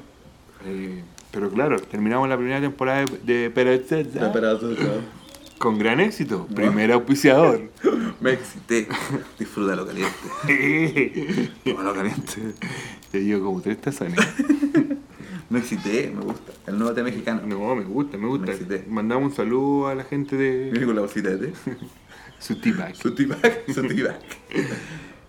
[0.66, 3.50] Eh, pero claro, terminamos la primera temporada de,
[4.68, 5.02] de todo.
[5.58, 6.48] Con gran éxito.
[6.54, 7.70] Primer auspiciador.
[8.22, 8.88] Me excité.
[9.40, 11.52] Disfrútalo caliente.
[11.64, 12.54] Tómalo caliente.
[13.12, 14.16] Te digo como tres tazones.
[15.50, 16.52] Me excité, me gusta.
[16.68, 17.42] El nuevo té mexicano.
[17.48, 18.48] No, me gusta, me gusta.
[18.48, 18.84] Me excité.
[18.90, 20.78] Mandamos un saludo a la gente de.
[20.86, 21.54] Con la bolsita de té.
[22.38, 22.94] Su teabag.
[22.98, 24.20] Su teabag, su teabag.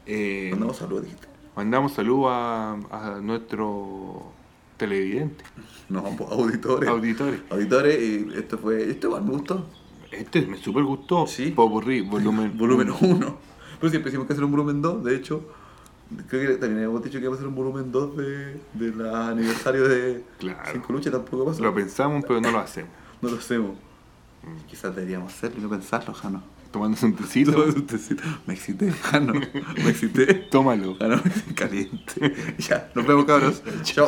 [0.07, 1.29] Eh, Mandamos saludos, dijiste.
[1.55, 4.33] mandamos saludos a, a nuestro
[4.77, 5.45] televidente,
[5.89, 6.89] No, pues, auditores.
[6.89, 7.41] auditores.
[7.51, 8.91] Auditores, y esto fue.
[8.91, 9.69] Esto igual me gustó.
[10.11, 11.27] Este me super gustó.
[11.27, 11.51] Sí.
[11.51, 12.57] Popurrí, volumen.
[12.59, 13.39] Volumen 1.
[13.81, 15.43] Pero siempre decimos que hacer un volumen 2, de hecho.
[16.29, 19.87] Creo que también hemos dicho que iba a hacer un volumen 2 de, del aniversario
[19.87, 20.71] de Claro.
[20.73, 21.63] Cinco Luchas, tampoco pasó.
[21.63, 22.91] Lo pensamos, pero no lo hacemos.
[23.21, 23.73] No lo hacemos.
[24.69, 26.41] Quizás deberíamos hacerlo y no pensarlo, Jano.
[26.71, 27.65] Tomándose un tecito.
[28.47, 29.33] Me excité, Jano.
[29.33, 30.35] Me excité.
[30.51, 30.95] Tómalo.
[30.95, 31.21] Jano,
[31.57, 32.35] caliente.
[32.59, 33.63] Ya, nos vemos, cabros.
[33.83, 34.07] Chao.